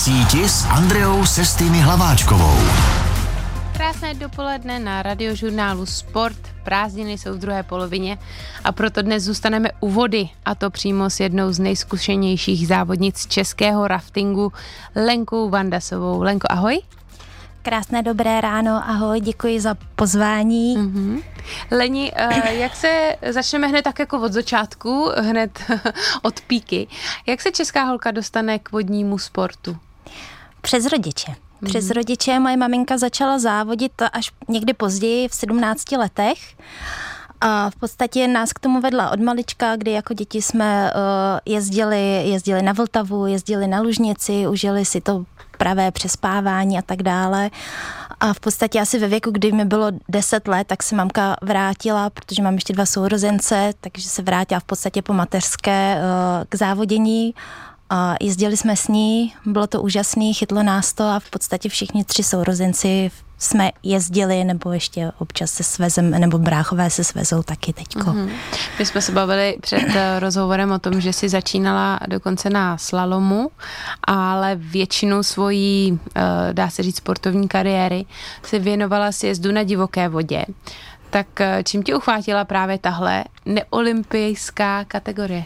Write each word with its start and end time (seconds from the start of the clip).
síti 0.00 0.48
s 0.48 0.64
Andreou 0.64 1.26
Sestými 1.26 1.80
Hlaváčkovou. 1.80 2.56
Krásné 3.76 4.14
dopoledne 4.14 4.80
na 4.80 5.02
radiožurnálu 5.02 5.86
Sport. 5.86 6.36
Prázdniny 6.64 7.18
jsou 7.18 7.32
v 7.34 7.38
druhé 7.38 7.62
polovině 7.62 8.18
a 8.64 8.72
proto 8.72 9.02
dnes 9.02 9.22
zůstaneme 9.22 9.68
u 9.80 9.90
vody 9.90 10.28
a 10.44 10.54
to 10.54 10.70
přímo 10.70 11.10
s 11.10 11.20
jednou 11.20 11.52
z 11.52 11.58
nejzkušenějších 11.58 12.68
závodnic 12.68 13.26
českého 13.26 13.88
raftingu 13.88 14.52
Lenkou 14.96 15.50
Vandasovou. 15.50 16.22
Lenko, 16.22 16.46
ahoj. 16.50 16.80
Krásné 17.62 18.02
dobré 18.02 18.40
ráno, 18.40 18.80
ahoj, 18.88 19.20
děkuji 19.20 19.60
za 19.60 19.76
pozvání. 19.96 20.76
Mm-hmm. 20.78 21.22
Leni, 21.70 22.12
eh, 22.16 22.54
jak 22.54 22.76
se, 22.76 23.16
začneme 23.30 23.66
hned 23.66 23.82
tak 23.82 23.98
jako 23.98 24.20
od 24.20 24.32
začátku, 24.32 25.10
hned 25.16 25.62
od 26.22 26.40
píky. 26.40 26.88
Jak 27.26 27.40
se 27.40 27.50
česká 27.50 27.84
holka 27.84 28.10
dostane 28.10 28.58
k 28.58 28.72
vodnímu 28.72 29.18
sportu? 29.18 29.76
Přes 30.60 30.86
rodiče. 30.86 31.34
Přes 31.64 31.84
mm-hmm. 31.84 31.94
rodiče 31.94 32.38
moje 32.38 32.56
maminka 32.56 32.98
začala 32.98 33.38
závodit 33.38 34.02
až 34.12 34.30
někdy 34.48 34.74
později, 34.74 35.28
v 35.28 35.34
17 35.34 35.92
letech. 35.92 36.38
A 37.40 37.70
v 37.70 37.76
podstatě 37.76 38.28
nás 38.28 38.52
k 38.52 38.58
tomu 38.58 38.80
vedla 38.80 39.10
od 39.10 39.20
malička, 39.20 39.76
kdy 39.76 39.90
jako 39.90 40.14
děti 40.14 40.42
jsme 40.42 40.92
uh, 40.94 41.00
jezdili, 41.54 42.28
jezdili 42.28 42.62
na 42.62 42.72
Vltavu, 42.72 43.26
jezdili 43.26 43.66
na 43.66 43.80
Lužnici, 43.80 44.46
užili 44.46 44.84
si 44.84 45.00
to 45.00 45.24
pravé 45.58 45.90
přespávání 45.90 46.78
a 46.78 46.82
tak 46.82 47.02
dále. 47.02 47.50
A 48.20 48.32
v 48.32 48.40
podstatě 48.40 48.80
asi 48.80 48.98
ve 48.98 49.08
věku, 49.08 49.30
kdy 49.30 49.52
mi 49.52 49.64
bylo 49.64 49.86
10 50.08 50.48
let, 50.48 50.66
tak 50.66 50.82
se 50.82 50.96
mamka 50.96 51.36
vrátila, 51.42 52.10
protože 52.10 52.42
mám 52.42 52.54
ještě 52.54 52.72
dva 52.72 52.86
sourozence, 52.86 53.72
takže 53.80 54.08
se 54.08 54.22
vrátila 54.22 54.60
v 54.60 54.64
podstatě 54.64 55.02
po 55.02 55.12
mateřské 55.12 55.96
uh, 55.96 56.44
k 56.48 56.54
závodění 56.54 57.34
a 57.90 58.14
jezdili 58.20 58.56
jsme 58.56 58.76
s 58.76 58.88
ní, 58.88 59.34
bylo 59.46 59.66
to 59.66 59.82
úžasný, 59.82 60.34
chytlo 60.34 60.62
nás 60.62 60.92
to 60.92 61.04
a 61.04 61.20
v 61.20 61.30
podstatě 61.30 61.68
všichni 61.68 62.04
tři 62.04 62.22
sourozenci 62.22 63.10
jsme 63.38 63.70
jezdili, 63.82 64.44
nebo 64.44 64.72
ještě 64.72 65.12
občas 65.18 65.50
se 65.50 65.62
svezem, 65.62 66.10
nebo 66.10 66.38
bráchové 66.38 66.90
se 66.90 67.04
svezou 67.04 67.42
taky 67.42 67.72
teďko. 67.72 68.00
Mm-hmm. 68.00 68.30
My 68.78 68.86
jsme 68.86 69.02
se 69.02 69.12
bavili 69.12 69.56
před 69.60 69.96
eh, 69.96 70.20
rozhovorem 70.20 70.72
o 70.72 70.78
tom, 70.78 71.00
že 71.00 71.12
si 71.12 71.28
začínala 71.28 72.00
dokonce 72.06 72.50
na 72.50 72.78
slalomu, 72.78 73.50
ale 74.04 74.56
většinu 74.56 75.22
svojí, 75.22 76.00
eh, 76.14 76.20
dá 76.52 76.70
se 76.70 76.82
říct, 76.82 76.96
sportovní 76.96 77.48
kariéry 77.48 78.04
se 78.42 78.58
věnovala 78.58 79.12
sjezdu 79.12 79.52
na 79.52 79.62
divoké 79.62 80.08
vodě. 80.08 80.44
Tak 81.10 81.40
eh, 81.40 81.62
čím 81.66 81.82
ti 81.82 81.94
uchvátila 81.94 82.44
právě 82.44 82.78
tahle 82.78 83.24
neolympijská 83.46 84.84
kategorie? 84.84 85.44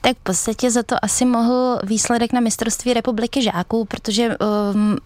Tak 0.00 0.16
v 0.16 0.20
podstatě 0.20 0.70
za 0.70 0.82
to 0.82 0.96
asi 1.02 1.24
mohl 1.24 1.78
výsledek 1.82 2.32
na 2.32 2.40
mistrovství 2.40 2.94
republiky 2.94 3.42
žáků, 3.42 3.84
protože 3.84 4.36
um, 4.38 4.96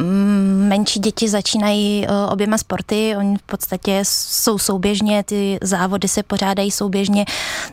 menší 0.68 1.00
děti 1.00 1.28
začínají 1.28 2.06
uh, 2.06 2.32
oběma 2.32 2.58
sporty, 2.58 3.14
oni 3.18 3.36
v 3.36 3.42
podstatě 3.42 4.00
jsou 4.04 4.58
souběžně, 4.58 5.22
ty 5.22 5.58
závody 5.62 6.08
se 6.08 6.22
pořádají 6.22 6.70
souběžně, 6.70 7.24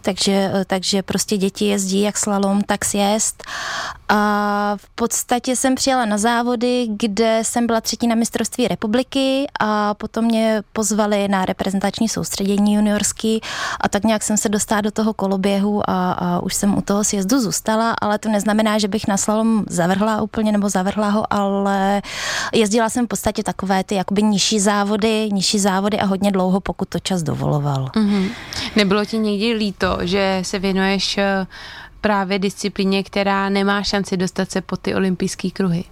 takže, 0.02 0.52
takže 0.68 1.04
prostě 1.04 1.38
děti 1.38 1.66
jezdí 1.66 2.02
jak 2.02 2.18
slalom, 2.18 2.62
tak 2.62 2.86
sjezd. 2.86 3.44
A 4.10 4.74
v 4.78 4.90
podstatě 4.90 5.56
jsem 5.56 5.76
přijela 5.76 6.06
na 6.06 6.18
závody, 6.18 6.88
kde 6.90 7.40
jsem 7.42 7.68
byla 7.68 7.82
třetí 7.82 8.08
na 8.08 8.16
mistrovství 8.16 8.68
republiky 8.68 9.48
a 9.60 9.94
potom 9.94 10.26
mě 10.26 10.62
pozvali 10.74 11.28
na 11.28 11.46
reprezentační 11.46 12.10
soustředění 12.10 12.74
juniorský 12.74 13.42
a 13.82 13.90
tak 13.90 14.04
nějak 14.04 14.24
jsem 14.24 14.38
se 14.38 14.50
dostala 14.50 14.82
do 14.82 14.92
toho 14.92 15.14
koloběhu 15.14 15.90
a, 15.90 16.12
a 16.12 16.40
už 16.40 16.54
jsem 16.54 16.78
u 16.78 16.82
toho 16.82 17.04
sjezdu 17.04 17.40
zůstala, 17.40 17.96
ale 18.02 18.20
to 18.20 18.30
neznamená, 18.30 18.80
že 18.80 18.88
bych 18.88 19.08
na 19.08 19.18
slalom 19.18 19.64
zavrhla 19.70 20.22
úplně 20.22 20.52
nebo 20.52 20.70
zavrhla 20.70 21.10
ho, 21.10 21.34
ale 21.34 22.02
jezdila 22.54 22.90
jsem 22.90 23.06
v 23.06 23.08
podstatě 23.08 23.44
takové 23.44 23.84
ty 23.84 23.96
jakoby 23.96 24.24
nižší 24.24 24.60
závody, 24.60 25.30
nižší 25.32 25.60
závody 25.60 26.00
a 26.00 26.06
hodně 26.06 26.32
dlouho, 26.32 26.60
pokud 26.60 26.90
to 26.90 27.00
čas 27.00 27.24
dovoloval. 27.24 27.86
Mm-hmm. 27.96 28.30
Nebylo 28.76 29.06
ti 29.06 29.18
někdy 29.18 29.54
líto, 29.54 29.98
že 30.02 30.40
se 30.46 30.60
věnuješ 30.60 31.18
eh, 31.18 31.48
právě 32.02 32.40
disciplíně, 32.40 33.04
která 33.04 33.50
nemá 33.50 33.84
šanci 33.84 34.18
dostat 34.18 34.52
se 34.52 34.62
po 34.62 34.78
ty 34.78 34.96
olympijské 34.96 35.50
kruhy? 35.50 35.84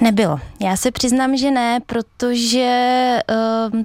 Nebylo. 0.00 0.40
Já 0.60 0.76
se 0.76 0.90
přiznám, 0.90 1.36
že 1.36 1.50
ne, 1.50 1.80
protože 1.86 3.18
uh, 3.72 3.80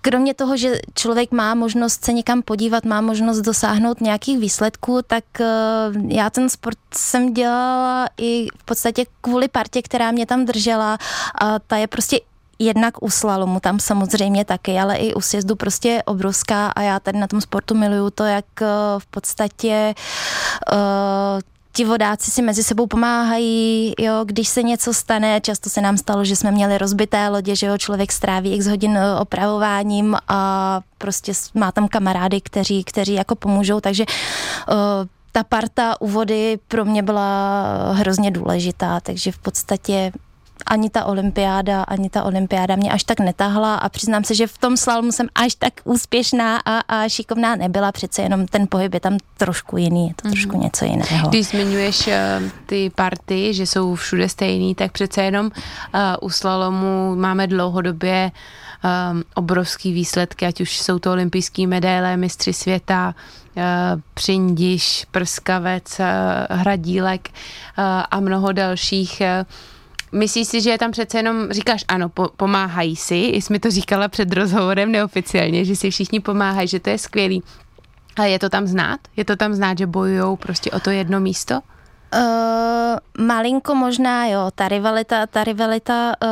kromě 0.00 0.34
toho, 0.34 0.56
že 0.56 0.80
člověk 0.94 1.32
má 1.32 1.54
možnost 1.54 2.04
se 2.04 2.12
někam 2.12 2.42
podívat, 2.42 2.84
má 2.84 3.00
možnost 3.00 3.40
dosáhnout 3.40 4.00
nějakých 4.00 4.38
výsledků, 4.38 5.02
tak 5.06 5.24
uh, 5.40 6.10
já 6.10 6.30
ten 6.30 6.48
sport 6.48 6.78
jsem 6.94 7.34
dělala 7.34 8.08
i 8.18 8.46
v 8.58 8.64
podstatě 8.64 9.04
kvůli 9.20 9.48
partě, 9.48 9.82
která 9.82 10.10
mě 10.10 10.26
tam 10.26 10.44
držela 10.44 10.98
a 11.40 11.58
ta 11.58 11.76
je 11.76 11.86
prostě 11.86 12.20
jednak 12.60 13.02
u 13.02 13.10
slalomu, 13.10 13.60
tam 13.60 13.80
samozřejmě 13.80 14.44
taky, 14.44 14.78
ale 14.78 14.96
i 14.96 15.14
u 15.14 15.20
sjezdu 15.20 15.56
prostě 15.56 16.02
obrovská 16.06 16.68
a 16.68 16.82
já 16.82 17.00
tady 17.00 17.18
na 17.18 17.26
tom 17.26 17.40
sportu 17.40 17.74
miluju 17.74 18.10
to, 18.10 18.24
jak 18.24 18.44
uh, 18.60 18.66
v 18.98 19.06
podstatě 19.06 19.94
uh, 20.72 21.40
ti 21.72 21.84
vodáci 21.84 22.30
si 22.30 22.42
mezi 22.42 22.62
sebou 22.62 22.86
pomáhají, 22.86 23.94
jo, 23.98 24.14
když 24.24 24.48
se 24.48 24.62
něco 24.62 24.94
stane, 24.94 25.40
často 25.40 25.70
se 25.70 25.80
nám 25.80 25.96
stalo, 25.96 26.24
že 26.24 26.36
jsme 26.36 26.50
měli 26.50 26.78
rozbité 26.78 27.28
lodě, 27.28 27.56
že 27.56 27.66
jo, 27.66 27.78
člověk 27.78 28.12
stráví 28.12 28.54
x 28.54 28.66
hodin 28.66 28.96
eh, 28.96 29.20
opravováním 29.20 30.16
a 30.28 30.80
prostě 30.98 31.32
má 31.54 31.72
tam 31.72 31.88
kamarády, 31.88 32.40
kteří, 32.40 32.84
kteří 32.84 33.14
jako 33.14 33.34
pomůžou, 33.34 33.80
takže 33.80 34.04
uh, 34.06 34.74
ta 35.32 35.44
parta 35.44 36.00
u 36.00 36.08
vody 36.08 36.58
pro 36.68 36.84
mě 36.84 37.02
byla 37.02 37.92
hrozně 37.92 38.30
důležitá, 38.30 39.00
takže 39.00 39.32
v 39.32 39.38
podstatě 39.38 40.12
ani 40.66 40.90
ta 40.90 41.04
olympiáda, 41.04 41.82
ani 41.82 42.10
ta 42.10 42.22
olympiáda 42.22 42.76
mě 42.76 42.90
až 42.90 43.04
tak 43.04 43.20
netahla 43.20 43.74
a 43.74 43.88
přiznám 43.88 44.24
se, 44.24 44.34
že 44.34 44.46
v 44.46 44.58
tom 44.58 44.76
slalomu 44.76 45.12
jsem 45.12 45.26
až 45.34 45.54
tak 45.54 45.72
úspěšná 45.84 46.56
a, 46.56 46.78
a 46.78 47.08
šikovná 47.08 47.56
nebyla, 47.56 47.92
přece 47.92 48.22
jenom 48.22 48.46
ten 48.46 48.66
pohyb 48.70 48.94
je 48.94 49.00
tam 49.00 49.16
trošku 49.36 49.76
jiný, 49.76 50.08
je 50.08 50.14
to 50.14 50.28
mm-hmm. 50.28 50.30
trošku 50.32 50.56
něco 50.56 50.84
jiného. 50.84 51.28
Když 51.28 51.46
zmiňuješ 51.46 52.06
uh, 52.06 52.12
ty 52.66 52.90
party, 52.94 53.54
že 53.54 53.66
jsou 53.66 53.94
všude 53.94 54.28
stejný, 54.28 54.74
tak 54.74 54.92
přece 54.92 55.22
jenom 55.22 55.46
uh, 55.46 56.00
u 56.20 56.30
slalomu 56.30 57.14
máme 57.16 57.46
dlouhodobě 57.46 58.30
um, 58.30 59.22
obrovský 59.34 59.92
výsledky, 59.92 60.46
ať 60.46 60.60
už 60.60 60.78
jsou 60.80 60.98
to 60.98 61.12
olympijské 61.12 61.66
medaile, 61.66 62.16
mistři 62.16 62.52
světa, 62.52 63.14
uh, 63.56 63.62
Přindiš, 64.14 65.06
Prskavec, 65.10 66.00
uh, 66.00 66.06
Hradílek 66.56 67.28
uh, 67.28 67.84
a 68.10 68.20
mnoho 68.20 68.52
dalších 68.52 69.22
uh, 69.40 69.46
Myslíš 70.12 70.48
si, 70.48 70.60
že 70.60 70.70
je 70.70 70.78
tam 70.78 70.90
přece 70.90 71.18
jenom, 71.18 71.48
říkáš 71.50 71.84
ano, 71.88 72.08
po, 72.08 72.28
pomáhají 72.36 72.96
si, 72.96 73.14
jsi 73.14 73.52
mi 73.52 73.58
to 73.58 73.70
říkala 73.70 74.08
před 74.08 74.32
rozhovorem 74.32 74.92
neoficiálně, 74.92 75.64
že 75.64 75.76
si 75.76 75.90
všichni 75.90 76.20
pomáhají, 76.20 76.68
že 76.68 76.80
to 76.80 76.90
je 76.90 76.98
skvělý. 76.98 77.42
A 78.16 78.24
je 78.24 78.38
to 78.38 78.48
tam 78.48 78.66
znát? 78.66 79.00
Je 79.16 79.24
to 79.24 79.36
tam 79.36 79.54
znát, 79.54 79.78
že 79.78 79.86
bojují 79.86 80.36
prostě 80.36 80.70
o 80.70 80.80
to 80.80 80.90
jedno 80.90 81.20
místo? 81.20 81.60
Uh, 82.14 83.26
malinko 83.26 83.74
možná, 83.74 84.26
jo. 84.26 84.50
Ta 84.54 84.68
rivalita, 84.68 85.26
ta 85.26 85.44
rivalita 85.44 86.14
uh, 86.22 86.28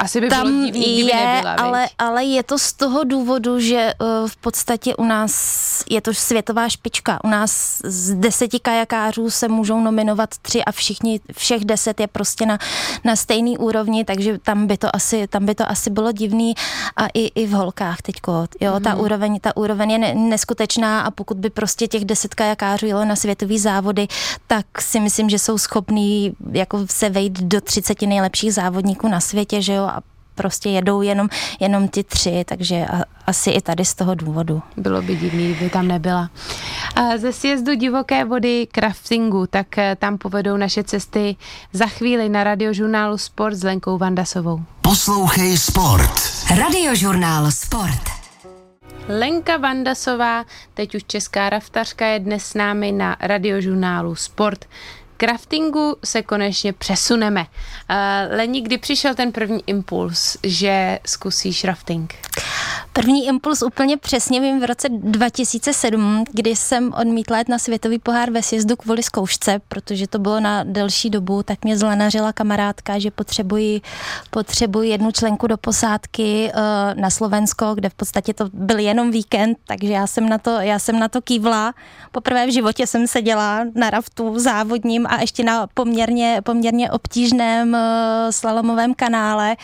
asi 0.00 0.20
by 0.20 0.28
tam 0.28 0.46
bylo 0.46 0.64
divný, 0.64 0.98
je, 0.98 1.14
nebyla, 1.14 1.54
ale, 1.54 1.88
ale 1.98 2.24
je 2.24 2.42
to 2.42 2.58
z 2.58 2.72
toho 2.72 3.04
důvodu, 3.04 3.60
že 3.60 3.92
uh, 4.00 4.28
v 4.28 4.36
podstatě 4.36 4.96
u 4.96 5.04
nás 5.04 5.84
je 5.90 6.00
to 6.00 6.14
světová 6.14 6.68
špička. 6.68 7.24
U 7.24 7.28
nás 7.28 7.82
z 7.84 8.14
deseti 8.14 8.60
kajakářů 8.60 9.30
se 9.30 9.48
můžou 9.48 9.80
nominovat 9.80 10.38
tři 10.38 10.64
a 10.64 10.72
všichni, 10.72 11.20
všech 11.36 11.64
deset 11.64 12.00
je 12.00 12.06
prostě 12.06 12.46
na, 12.46 12.58
na 13.04 13.16
stejný 13.16 13.58
úrovni, 13.58 14.04
takže 14.04 14.38
tam 14.38 14.66
by 14.66 14.76
to 14.76 14.96
asi, 14.96 15.26
tam 15.26 15.46
by 15.46 15.54
to 15.54 15.70
asi 15.70 15.90
bylo 15.90 16.12
divný 16.12 16.54
a 16.96 17.06
i, 17.06 17.26
i 17.34 17.46
v 17.46 17.50
holkách 17.50 18.02
teďko, 18.02 18.46
jo, 18.60 18.74
mm. 18.74 18.82
ta 18.82 18.90
mhm. 18.90 19.00
úroveň, 19.00 19.40
ta 19.40 19.56
úroveň 19.56 19.90
je 19.90 19.98
ne, 19.98 20.14
neskutečná 20.14 21.00
a 21.00 21.10
pokud 21.10 21.36
by 21.36 21.50
prostě 21.50 21.88
těch 21.88 22.04
deset 22.04 22.34
kajakářů 22.34 22.86
jelo 22.86 23.04
na 23.04 23.16
světový 23.16 23.58
závody, 23.58 24.08
tak 24.46 24.66
si 24.80 25.00
myslím, 25.00 25.30
že 25.30 25.38
jsou 25.38 25.58
schopní 25.58 26.32
jako 26.52 26.86
se 26.90 27.08
vejít 27.08 27.42
do 27.42 27.60
třiceti 27.60 28.06
nejlepších 28.06 28.54
závodníků 28.54 29.08
na 29.08 29.20
světě, 29.20 29.62
že 29.62 29.72
jo, 29.72 29.89
prostě 30.40 30.68
jedou 30.68 31.02
jenom, 31.02 31.28
jenom 31.60 31.88
ty 31.88 32.04
tři, 32.04 32.44
takže 32.44 32.86
a, 32.86 33.04
asi 33.26 33.50
i 33.50 33.60
tady 33.60 33.84
z 33.84 33.94
toho 33.94 34.14
důvodu. 34.14 34.62
Bylo 34.76 35.02
by 35.02 35.16
divný, 35.16 35.54
kdyby 35.54 35.70
tam 35.70 35.88
nebyla. 35.88 36.30
A 36.96 37.16
ze 37.16 37.32
sjezdu 37.32 37.74
divoké 37.74 38.24
vody 38.24 38.68
craftingu, 38.72 39.46
tak 39.46 39.78
eh, 39.78 39.96
tam 39.98 40.18
povedou 40.18 40.56
naše 40.56 40.84
cesty 40.84 41.36
za 41.72 41.86
chvíli 41.86 42.28
na 42.28 42.44
radiožurnálu 42.44 43.18
Sport 43.18 43.54
s 43.54 43.62
Lenkou 43.62 43.98
Vandasovou. 43.98 44.60
Poslouchej 44.80 45.56
Sport. 45.56 46.12
Radiožurnál 46.58 47.50
Sport. 47.50 48.20
Lenka 49.08 49.56
Vandasová, 49.56 50.44
teď 50.74 50.94
už 50.94 51.04
česká 51.06 51.50
raftařka, 51.50 52.06
je 52.06 52.18
dnes 52.18 52.44
s 52.44 52.54
námi 52.54 52.92
na 52.92 53.16
radiožurnálu 53.20 54.14
Sport 54.14 54.64
craftingu 55.20 55.96
se 56.04 56.22
konečně 56.22 56.72
přesuneme. 56.72 57.40
Uh, 57.40 58.36
Leni, 58.36 58.60
kdy 58.60 58.78
přišel 58.78 59.14
ten 59.14 59.32
první 59.32 59.62
impuls, 59.66 60.36
že 60.42 60.98
zkusíš 61.06 61.64
rafting? 61.64 62.14
První 63.00 63.26
impuls 63.26 63.62
úplně 63.62 63.96
přesně 63.96 64.40
vím 64.40 64.60
v 64.60 64.64
roce 64.64 64.88
2007, 64.88 66.24
kdy 66.32 66.56
jsem 66.56 66.92
odmítla 67.00 67.38
jet 67.38 67.48
na 67.48 67.58
světový 67.58 67.98
pohár 67.98 68.30
ve 68.30 68.42
sjezdu 68.42 68.76
kvůli 68.76 69.02
zkoušce, 69.02 69.60
protože 69.68 70.06
to 70.06 70.18
bylo 70.18 70.40
na 70.40 70.64
delší 70.64 71.10
dobu, 71.10 71.42
tak 71.42 71.64
mě 71.64 71.78
zlenařila 71.78 72.32
kamarádka, 72.32 72.98
že 72.98 73.10
potřebuji, 73.10 73.80
potřebuji 74.30 74.88
jednu 74.88 75.12
členku 75.12 75.46
do 75.46 75.56
posádky 75.56 76.52
uh, 76.54 77.00
na 77.00 77.10
Slovensko, 77.10 77.74
kde 77.74 77.88
v 77.88 77.94
podstatě 77.94 78.34
to 78.34 78.48
byl 78.52 78.78
jenom 78.78 79.10
víkend, 79.10 79.58
takže 79.66 79.92
já 79.92 80.06
jsem 80.06 80.28
na 80.28 80.38
to, 80.38 80.50
já 80.50 80.78
jsem 80.78 80.98
na 80.98 81.08
to 81.08 81.20
kývla. 81.20 81.74
Poprvé 82.12 82.46
v 82.46 82.52
životě 82.52 82.86
jsem 82.86 83.06
seděla 83.06 83.64
na 83.74 83.90
raftu 83.90 84.38
závodním 84.38 85.06
a 85.06 85.20
ještě 85.20 85.44
na 85.44 85.66
poměrně, 85.74 86.40
poměrně 86.44 86.90
obtížném 86.90 87.72
uh, 87.72 88.30
slalomovém 88.30 88.94
kanále 88.94 89.56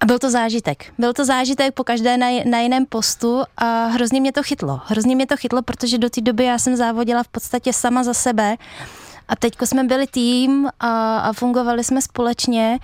a 0.00 0.06
byl 0.06 0.18
to 0.18 0.30
zážitek. 0.30 0.92
Byl 0.98 1.12
to 1.12 1.24
zážitek 1.24 1.74
po 1.74 1.84
každé 1.84 2.16
na, 2.16 2.26
na 2.44 2.58
jiném 2.58 2.86
postu 2.86 3.42
a 3.56 3.86
hrozně 3.86 4.20
mě 4.20 4.32
to 4.32 4.42
chytlo. 4.42 4.80
Hrozně 4.84 5.16
mě 5.16 5.26
to 5.26 5.36
chytlo, 5.36 5.62
protože 5.62 5.98
do 5.98 6.10
té 6.10 6.20
doby 6.20 6.44
já 6.44 6.58
jsem 6.58 6.76
závodila 6.76 7.22
v 7.22 7.28
podstatě 7.28 7.72
sama 7.72 8.04
za 8.04 8.14
sebe 8.14 8.56
a 9.28 9.36
teďko 9.36 9.66
jsme 9.66 9.84
byli 9.84 10.06
tým 10.06 10.68
a, 10.80 11.18
a 11.18 11.32
fungovali 11.32 11.84
jsme 11.84 12.02
společně 12.02 12.78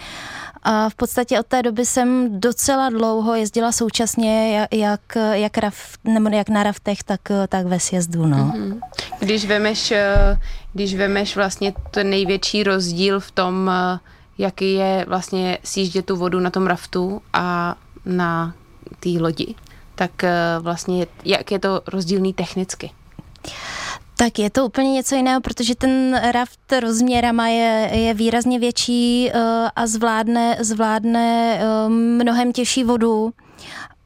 a 0.63 0.89
v 0.89 0.95
podstatě 0.95 1.41
od 1.41 1.47
té 1.47 1.63
doby 1.63 1.87
jsem 1.87 2.41
docela 2.41 2.91
dlouho 2.91 3.35
jezdila 3.35 3.73
současně 3.73 4.69
jak, 4.73 5.17
jak, 5.33 5.59
raft, 5.59 6.01
nebo 6.05 6.29
jak 6.29 6.49
na 6.49 6.63
raftech, 6.63 7.03
tak, 7.03 7.21
tak 7.49 7.67
ve 7.67 7.81
sjezdu. 7.81 8.27
No. 8.27 8.37
Mm-hmm. 8.37 8.81
Když 9.19 9.45
vemeš, 9.45 9.93
když 10.73 10.95
vemeš 10.95 11.37
vlastně 11.37 11.73
ten 11.91 12.11
největší 12.11 12.63
rozdíl 12.63 13.21
v 13.21 13.31
tom, 13.31 13.71
jaký 14.39 14.75
je 14.75 15.05
vlastně 15.09 15.59
sjíždět 15.65 16.07
tu 16.07 16.17
vodu 16.17 16.41
na 16.41 16.51
tom 16.51 16.67
raftu 16.67 17.23
a 17.33 17.77
na 18.05 18.55
té 19.01 19.09
lodi, 19.09 19.55
tak 19.95 20.25
eh, 20.25 20.33
vlastně 20.61 21.07
jak 21.25 21.53
je 21.53 21.59
to 21.59 21.81
rozdílný 21.87 22.35
technicky? 22.35 22.91
Tak 24.19 24.39
je 24.39 24.51
to 24.51 24.67
úplně 24.67 24.93
něco 24.93 25.15
jiného, 25.15 25.41
protože 25.41 25.75
ten 25.75 26.21
raft 26.31 26.73
rozměrama 26.81 27.49
je, 27.49 27.91
je 27.93 28.15
výrazně 28.15 28.59
větší 28.59 29.31
uh, 29.35 29.41
a 29.77 29.87
zvládne, 29.87 30.57
zvládne 30.61 31.59
uh, 31.61 31.93
mnohem 31.93 32.53
těžší 32.53 32.85
vodu 32.85 33.33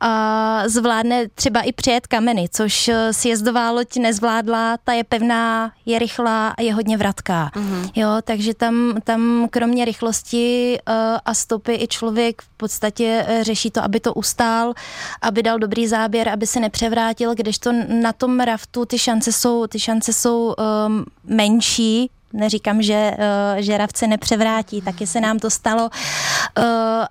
a 0.00 0.62
zvládne 0.67 1.29
třeba 1.29 1.61
i 1.61 1.73
přejet 1.73 2.06
kameny, 2.06 2.49
což 2.52 2.88
eh, 2.88 3.12
sjezdová 3.12 3.70
loď 3.70 3.97
nezvládla, 3.97 4.76
ta 4.85 4.93
je 4.93 5.05
pevná, 5.05 5.73
je 5.87 5.99
rychlá 5.99 6.49
a 6.49 6.62
je 6.62 6.75
hodně 6.75 6.97
vratká. 6.97 7.50
Mm-hmm. 7.55 7.91
Jo, 7.97 8.08
takže 8.25 8.55
tam, 8.55 8.94
tam 9.05 9.49
kromě 9.50 9.85
rychlosti 9.85 10.79
uh, 10.88 10.94
a 11.25 11.35
stopy 11.35 11.75
i 11.75 11.88
člověk 11.88 12.43
v 12.43 12.49
podstatě 12.49 13.25
eh, 13.29 13.44
řeší 13.44 13.70
to, 13.70 13.85
aby 13.85 14.00
to 14.00 14.14
ustál, 14.14 14.75
aby 15.23 15.43
dal 15.43 15.58
dobrý 15.58 15.88
záběr, 15.88 16.29
aby 16.29 16.46
se 16.46 16.61
nepřevrátil, 16.61 17.35
kdežto 17.35 17.73
na 17.88 18.12
tom 18.12 18.41
raftu 18.41 18.85
ty 18.85 18.99
šance 18.99 19.32
jsou, 19.32 19.67
ty 19.67 19.79
šance 19.79 20.12
jsou 20.12 20.55
um, 20.87 21.05
menší, 21.25 22.11
neříkám, 22.32 22.82
že, 22.82 23.11
uh, 23.19 23.61
že 23.62 23.79
ravce 23.79 24.06
nepřevrátí, 24.06 24.82
taky 24.82 25.06
se 25.06 25.21
nám 25.21 25.38
to 25.38 25.50
stalo 25.50 25.82
uh, 25.82 26.65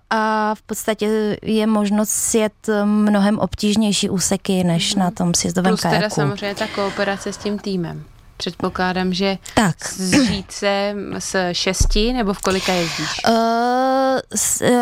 a 0.10 0.56
v 0.56 0.62
podstatě 0.62 1.38
je 1.42 1.68
možnost 1.68 2.10
sjet 2.10 2.54
mnohem 2.84 3.40
obtížnější 3.40 4.10
úseky, 4.10 4.64
než 4.64 4.96
mm. 4.96 5.00
na 5.00 5.12
tom 5.12 5.34
sjezdovém 5.34 5.72
Plus 5.72 5.82
kajaku. 5.82 5.98
teda 5.98 6.10
samozřejmě 6.10 6.56
ta 6.56 6.68
kooperace 6.68 7.34
s 7.34 7.38
tím 7.38 7.60
týmem. 7.60 8.04
Předpokládám, 8.38 9.14
že 9.14 9.38
tak. 9.54 9.76
zžít 9.94 10.52
se 10.52 10.96
s 11.20 11.52
šesti 11.52 12.14
nebo 12.14 12.34
v 12.34 12.42
kolika 12.42 12.74
jezdíš? 12.74 13.22
Uh, 13.28 13.34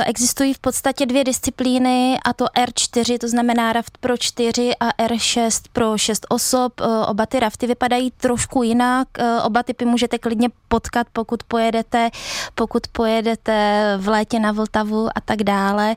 existují 0.05 0.53
v 0.53 0.59
podstatě 0.59 1.05
dvě 1.05 1.23
disciplíny 1.23 2.17
a 2.25 2.33
to 2.33 2.45
R4, 2.45 3.17
to 3.17 3.27
znamená 3.27 3.73
raft 3.73 3.97
pro 3.97 4.17
čtyři 4.17 4.71
a 4.79 4.89
R6 5.07 5.61
pro 5.73 5.97
šest 5.97 6.25
osob. 6.29 6.81
Uh, 6.81 6.87
oba 7.07 7.25
ty 7.25 7.39
rafty 7.39 7.67
vypadají 7.67 8.11
trošku 8.11 8.63
jinak. 8.63 9.07
Uh, 9.19 9.45
oba 9.45 9.63
typy 9.63 9.85
můžete 9.85 10.17
klidně 10.17 10.49
potkat, 10.67 11.07
pokud 11.13 11.43
pojedete, 11.43 12.09
pokud 12.55 12.87
pojedete 12.87 13.93
v 13.97 14.07
létě 14.07 14.39
na 14.39 14.51
Vltavu 14.51 15.09
a 15.15 15.21
tak 15.25 15.43
dále. 15.43 15.95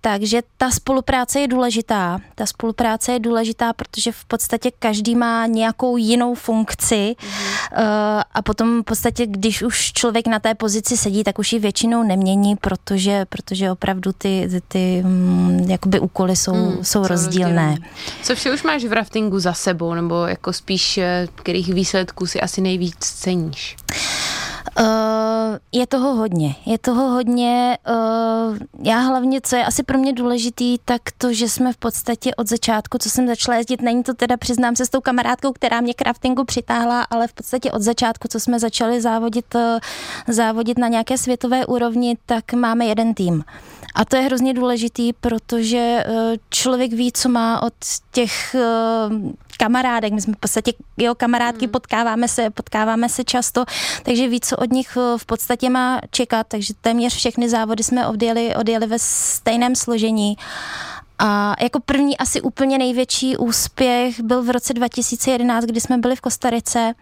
Takže 0.00 0.42
ta 0.56 0.70
spolupráce 0.70 1.40
je 1.40 1.48
důležitá. 1.48 2.18
Ta 2.34 2.46
spolupráce 2.46 3.12
je 3.12 3.18
důležitá, 3.18 3.72
protože 3.72 4.12
v 4.12 4.24
podstatě 4.24 4.70
každý 4.78 5.16
má 5.16 5.46
nějakou 5.46 5.96
jinou 5.96 6.34
funkci 6.34 7.16
mm-hmm. 7.18 8.22
a 8.34 8.42
potom 8.42 8.82
v 8.82 8.84
podstatě, 8.84 9.26
když 9.26 9.62
už 9.62 9.92
člověk 9.92 10.26
na 10.26 10.38
té 10.38 10.54
pozici 10.54 10.96
sedí, 10.96 11.24
tak 11.24 11.38
už 11.38 11.52
ji 11.52 11.58
většinou 11.58 12.02
nemění, 12.02 12.56
protože, 12.56 13.24
protože 13.28 13.70
opravdu 13.70 14.12
ty, 14.12 14.48
ty, 14.50 14.60
ty 14.68 15.02
um, 15.04 15.58
jakoby 15.68 16.00
úkoly 16.00 16.36
jsou, 16.36 16.54
mm, 16.54 16.84
jsou 16.84 17.06
rozdílné. 17.06 17.66
rozdílné. 17.66 17.88
Co 18.22 18.34
vše 18.34 18.52
už 18.52 18.62
máš 18.62 18.84
v 18.84 18.92
raftingu 18.92 19.38
za 19.38 19.52
sebou, 19.52 19.94
nebo 19.94 20.26
jako 20.26 20.52
spíš, 20.52 20.98
eh, 20.98 21.28
kterých 21.34 21.74
výsledků 21.74 22.26
si 22.26 22.40
asi 22.40 22.60
nejvíc 22.60 22.96
ceníš? 22.98 23.76
Uh, 23.92 24.19
je 25.72 25.86
toho 25.86 26.14
hodně. 26.14 26.54
Je 26.66 26.78
toho 26.78 27.10
hodně. 27.10 27.78
Uh, 27.88 28.58
já 28.82 28.98
hlavně, 28.98 29.40
co 29.40 29.56
je 29.56 29.64
asi 29.64 29.82
pro 29.82 29.98
mě 29.98 30.12
důležitý, 30.12 30.78
tak 30.84 31.02
to, 31.18 31.32
že 31.32 31.48
jsme 31.48 31.72
v 31.72 31.76
podstatě 31.76 32.34
od 32.34 32.48
začátku, 32.48 32.98
co 32.98 33.10
jsem 33.10 33.26
začala 33.26 33.58
jezdit, 33.58 33.82
není 33.82 34.02
to 34.02 34.14
teda, 34.14 34.36
přiznám 34.36 34.76
se, 34.76 34.86
s 34.86 34.90
tou 34.90 35.00
kamarádkou, 35.00 35.52
která 35.52 35.80
mě 35.80 35.94
craftingu 35.94 36.44
přitáhla, 36.44 37.02
ale 37.02 37.28
v 37.28 37.32
podstatě 37.32 37.72
od 37.72 37.82
začátku, 37.82 38.28
co 38.28 38.40
jsme 38.40 38.58
začali 38.58 39.00
závodit, 39.00 39.54
uh, 39.54 39.60
závodit 40.28 40.78
na 40.78 40.88
nějaké 40.88 41.18
světové 41.18 41.66
úrovni, 41.66 42.16
tak 42.26 42.52
máme 42.52 42.84
jeden 42.84 43.14
tým. 43.14 43.44
A 43.94 44.04
to 44.04 44.16
je 44.16 44.22
hrozně 44.22 44.54
důležitý, 44.54 45.12
protože 45.12 46.04
člověk 46.50 46.92
ví, 46.92 47.12
co 47.12 47.28
má 47.28 47.62
od 47.62 47.72
těch 48.12 48.56
kamarádek, 49.60 50.12
my 50.12 50.20
jsme 50.20 50.34
v 50.34 50.40
podstatě 50.40 50.72
jeho 50.96 51.14
kamarádky, 51.14 51.64
hmm. 51.64 51.72
potkáváme 51.72 52.28
se, 52.28 52.50
potkáváme 52.50 53.08
se 53.08 53.24
často, 53.24 53.64
takže 54.02 54.28
ví, 54.28 54.40
co 54.40 54.56
od 54.56 54.72
nich 54.72 54.96
eh, 54.96 55.18
v 55.18 55.26
podstatě 55.26 55.70
má 55.70 56.00
čekat, 56.10 56.46
takže 56.48 56.74
téměř 56.80 57.14
všechny 57.14 57.48
závody 57.48 57.84
jsme 57.84 58.06
odjeli, 58.06 58.56
odjeli 58.56 58.86
ve 58.86 58.98
stejném 58.98 59.76
složení. 59.76 60.36
A 61.22 61.56
jako 61.62 61.80
první 61.80 62.18
asi 62.18 62.40
úplně 62.40 62.78
největší 62.78 63.36
úspěch 63.36 64.20
byl 64.20 64.42
v 64.42 64.50
roce 64.50 64.74
2011, 64.74 65.64
kdy 65.64 65.80
jsme 65.80 65.98
byli 65.98 66.16
v 66.16 66.20
Kostarice. 66.20 66.94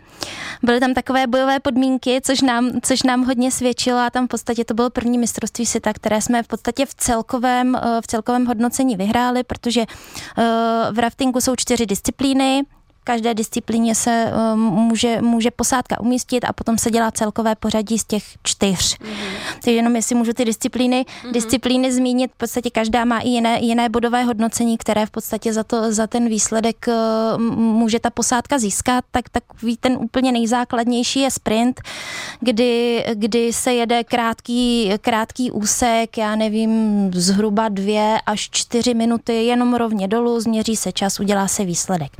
Byly 0.62 0.80
tam 0.80 0.94
takové 0.94 1.26
bojové 1.26 1.60
podmínky, 1.60 2.20
což 2.22 2.40
nám, 2.40 2.70
což 2.82 3.02
nám 3.02 3.24
hodně 3.24 3.50
svědčilo 3.50 3.98
a 3.98 4.10
tam 4.10 4.24
v 4.24 4.28
podstatě 4.28 4.64
to 4.64 4.74
bylo 4.74 4.90
první 4.90 5.18
mistrovství 5.18 5.66
světa, 5.66 5.92
které 5.92 6.22
jsme 6.22 6.42
v 6.42 6.46
podstatě 6.46 6.86
v 6.86 6.94
celkovém, 6.94 7.76
eh, 7.76 8.00
v 8.00 8.06
celkovém 8.06 8.46
hodnocení 8.46 8.96
vyhráli, 8.96 9.44
protože 9.44 9.80
eh, 9.80 10.44
v 10.92 10.98
raftingu 10.98 11.40
jsou 11.40 11.56
čtyři 11.56 11.86
disciplíny, 11.86 12.64
každé 13.08 13.34
disciplíně 13.34 13.94
se 13.94 14.32
um, 14.52 14.60
může, 14.60 15.22
může 15.22 15.50
posádka 15.50 16.00
umístit 16.00 16.44
a 16.44 16.52
potom 16.52 16.78
se 16.78 16.90
dělá 16.90 17.10
celkové 17.10 17.54
pořadí 17.54 17.98
z 17.98 18.04
těch 18.04 18.24
čtyř. 18.42 18.98
Mm-hmm. 18.98 19.58
Takže 19.64 19.70
jenom 19.70 19.96
jestli 19.96 20.14
můžu 20.14 20.32
ty 20.32 20.44
disciplíny, 20.44 21.04
mm-hmm. 21.04 21.32
disciplíny 21.32 21.92
zmínit, 21.92 22.30
v 22.34 22.36
podstatě 22.36 22.70
každá 22.70 23.04
má 23.04 23.18
i 23.18 23.28
jiné, 23.28 23.60
jiné 23.60 23.88
bodové 23.88 24.22
hodnocení, 24.22 24.78
které 24.78 25.06
v 25.06 25.10
podstatě 25.10 25.52
za, 25.52 25.64
to, 25.64 25.92
za 25.92 26.06
ten 26.06 26.28
výsledek 26.28 26.86
uh, 26.88 27.40
může 27.56 28.00
ta 28.00 28.10
posádka 28.10 28.58
získat, 28.58 29.04
tak 29.10 29.28
takový 29.28 29.76
ten 29.76 29.96
úplně 30.00 30.32
nejzákladnější 30.32 31.20
je 31.20 31.30
sprint, 31.30 31.80
kdy, 32.40 33.04
kdy 33.14 33.52
se 33.52 33.72
jede 33.72 34.04
krátký, 34.04 34.92
krátký 35.00 35.50
úsek, 35.50 36.18
já 36.18 36.36
nevím, 36.36 37.10
zhruba 37.14 37.68
dvě 37.68 38.18
až 38.26 38.48
čtyři 38.52 38.94
minuty, 38.94 39.44
jenom 39.44 39.74
rovně 39.74 40.08
dolů, 40.08 40.40
změří 40.40 40.76
se 40.76 40.92
čas, 40.92 41.20
udělá 41.20 41.48
se 41.48 41.64
výsledek. 41.64 42.12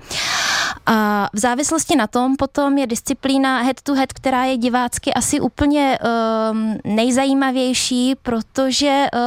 A 0.91 1.29
v 1.33 1.39
závislosti 1.39 1.97
na 1.97 2.07
tom 2.07 2.37
potom 2.37 2.79
je 2.79 2.87
disciplína 2.87 3.63
head 3.63 3.83
to 3.83 3.95
head, 3.95 4.13
která 4.13 4.45
je 4.45 4.57
divácky 4.57 5.15
asi 5.15 5.41
úplně 5.41 5.99
um, 5.99 6.79
nejzajímavější, 6.85 8.15
protože 8.23 9.07
uh, 9.15 9.21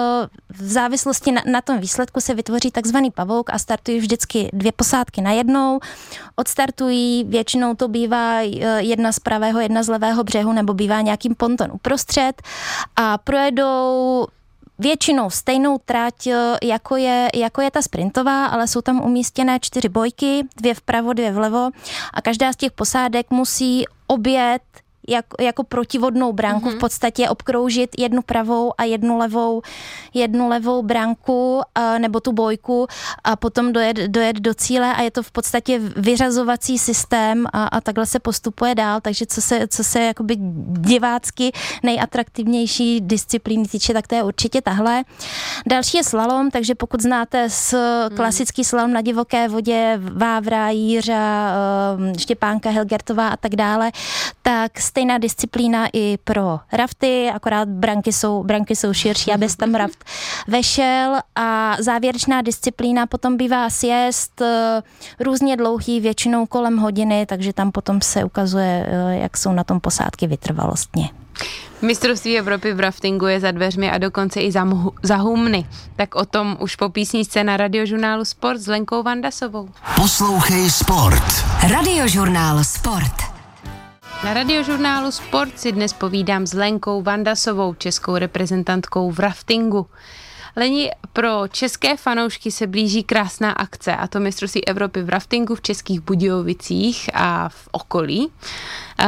v 0.49 0.71
závislosti 0.71 1.31
na, 1.31 1.41
na 1.51 1.61
tom 1.61 1.79
výsledku 1.79 2.21
se 2.21 2.33
vytvoří 2.33 2.71
takzvaný 2.71 3.11
pavouk 3.11 3.49
a 3.53 3.59
startují 3.59 3.99
vždycky 3.99 4.49
dvě 4.53 4.71
posádky 4.71 5.21
na 5.21 5.31
jednou. 5.31 5.79
Odstartují, 6.35 7.23
většinou 7.23 7.75
to 7.75 7.87
bývá 7.87 8.41
uh, 8.41 8.63
jedna 8.77 9.11
z 9.11 9.19
pravého, 9.19 9.59
jedna 9.59 9.83
z 9.83 9.87
levého 9.87 10.23
břehu, 10.23 10.53
nebo 10.53 10.73
bývá 10.73 11.01
nějakým 11.01 11.35
ponton 11.35 11.67
uprostřed 11.71 12.41
a 12.95 13.17
projedou 13.17 14.27
většinou 14.79 15.29
stejnou 15.29 15.77
trať, 15.85 16.27
eh, 16.27 16.57
jako 16.63 16.95
je, 16.95 17.29
jako 17.35 17.61
je 17.61 17.71
ta 17.71 17.81
sprintová, 17.81 18.45
ale 18.45 18.67
jsou 18.67 18.81
tam 18.81 19.01
umístěné 19.01 19.59
čtyři 19.59 19.89
bojky, 19.89 20.43
dvě 20.57 20.73
vpravo, 20.73 21.13
dvě 21.13 21.31
vlevo. 21.31 21.69
A 22.13 22.21
každá 22.21 22.53
z 22.53 22.55
těch 22.55 22.71
posádek 22.71 23.31
musí 23.31 23.85
obět 24.07 24.61
jak, 25.11 25.25
jako 25.39 25.63
protivodnou 25.63 26.33
branku, 26.33 26.69
mm-hmm. 26.69 26.75
v 26.75 26.79
podstatě 26.79 27.29
obkroužit 27.29 27.89
jednu 27.99 28.21
pravou 28.21 28.73
a 28.77 28.83
jednu 28.83 29.17
levou, 29.17 29.61
jednu 30.13 30.49
levou 30.49 30.83
branku 30.83 31.61
a, 31.75 31.97
nebo 31.97 32.19
tu 32.19 32.31
bojku 32.31 32.87
a 33.23 33.35
potom 33.35 33.73
dojet, 33.73 33.97
dojet 33.97 34.35
do 34.35 34.53
cíle 34.53 34.93
a 34.93 35.01
je 35.01 35.11
to 35.11 35.23
v 35.23 35.31
podstatě 35.31 35.79
vyřazovací 35.79 36.79
systém 36.79 37.47
a, 37.53 37.65
a 37.65 37.81
takhle 37.81 38.05
se 38.05 38.19
postupuje 38.19 38.75
dál, 38.75 39.01
takže 39.01 39.25
co 39.25 39.41
se, 39.41 39.67
co 39.67 39.83
se 39.83 39.99
jakoby 39.99 40.35
divácky 40.79 41.51
nejatraktivnější 41.83 43.01
disciplíny 43.01 43.67
týče, 43.67 43.93
tak 43.93 44.07
to 44.07 44.15
je 44.15 44.23
určitě 44.23 44.61
tahle. 44.61 45.03
Další 45.67 45.97
je 45.97 46.03
slalom, 46.03 46.51
takže 46.51 46.75
pokud 46.75 47.01
znáte 47.01 47.49
s 47.49 47.71
hmm. 47.71 48.17
klasický 48.17 48.63
slalom 48.63 48.93
na 48.93 49.01
divoké 49.01 49.47
vodě, 49.47 49.99
Vávra, 50.01 50.69
Jířa, 50.69 51.51
ehm, 51.97 52.13
Štěpánka, 52.19 52.69
Helgertová 52.69 53.27
a 53.27 53.37
tak 53.37 53.55
dále, 53.55 53.91
tak 54.41 54.79
stejná 55.01 55.17
disciplína 55.17 55.87
i 55.93 56.17
pro 56.23 56.59
rafty, 56.73 57.31
akorát 57.33 57.69
branky 57.69 58.13
jsou, 58.13 58.43
branky 58.43 58.75
jsou 58.75 58.93
širší, 58.93 59.31
aby 59.31 59.47
tam 59.57 59.75
raft 59.75 60.05
vešel 60.47 61.15
a 61.35 61.77
závěrečná 61.79 62.41
disciplína 62.41 63.07
potom 63.07 63.37
bývá 63.37 63.69
sjezd 63.69 64.41
eh, 64.41 64.81
různě 65.19 65.57
dlouhý, 65.57 65.99
většinou 65.99 66.45
kolem 66.45 66.77
hodiny, 66.77 67.25
takže 67.25 67.53
tam 67.53 67.71
potom 67.71 68.01
se 68.01 68.23
ukazuje, 68.23 68.85
eh, 68.87 69.17
jak 69.17 69.37
jsou 69.37 69.51
na 69.51 69.63
tom 69.63 69.79
posádky 69.79 70.27
vytrvalostně. 70.27 71.09
Mistrovství 71.81 72.37
Evropy 72.39 72.73
v 72.73 72.79
raftingu 72.79 73.27
je 73.27 73.39
za 73.39 73.51
dveřmi 73.51 73.91
a 73.91 73.97
dokonce 73.97 74.41
i 74.41 74.51
za, 74.51 74.63
mhu, 74.63 74.91
za 75.03 75.15
humny. 75.15 75.65
Tak 75.95 76.15
o 76.15 76.25
tom 76.25 76.57
už 76.59 76.75
po 76.75 76.89
písničce 76.89 77.43
na 77.43 77.57
radiožurnálu 77.57 78.25
Sport 78.25 78.59
s 78.59 78.67
Lenkou 78.67 79.03
Vandasovou. 79.03 79.69
Poslouchej 79.95 80.69
Sport. 80.69 81.23
Radiožurnál 81.69 82.63
Sport. 82.63 83.30
Na 84.23 84.33
radiožurnálu 84.33 85.11
Sport 85.11 85.59
si 85.59 85.71
dnes 85.71 85.93
povídám 85.93 86.47
s 86.47 86.53
Lenkou 86.53 87.01
Vandasovou, 87.01 87.73
českou 87.73 88.17
reprezentantkou 88.17 89.11
v 89.11 89.19
raftingu. 89.19 89.87
Leni, 90.55 90.91
pro 91.13 91.47
české 91.47 91.97
fanoušky 91.97 92.51
se 92.51 92.67
blíží 92.67 93.03
krásná 93.03 93.51
akce 93.51 93.95
a 93.95 94.07
to 94.07 94.19
mistrovství 94.19 94.67
Evropy 94.67 95.03
v 95.03 95.09
raftingu 95.09 95.55
v 95.55 95.61
Českých 95.61 95.99
Budějovicích 96.01 97.09
a 97.13 97.49
v 97.49 97.69
okolí. 97.71 98.25
Uh, 98.27 99.05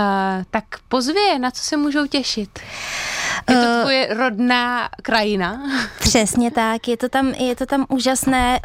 tak 0.51 0.63
pozvě, 0.87 1.39
na 1.39 1.51
co 1.51 1.63
se 1.63 1.77
můžou 1.77 2.07
těšit? 2.07 2.59
Je 3.49 3.55
to 3.55 3.67
eh, 3.67 3.81
tvoje 3.81 4.13
rodná 4.13 4.89
krajina? 5.01 5.61
Přesně 5.99 6.51
tak, 6.51 6.87
je 6.87 6.97
to 6.97 7.09
tam, 7.09 7.27
je 7.27 7.55
to 7.55 7.65
tam 7.65 7.85
úžasné. 7.89 8.59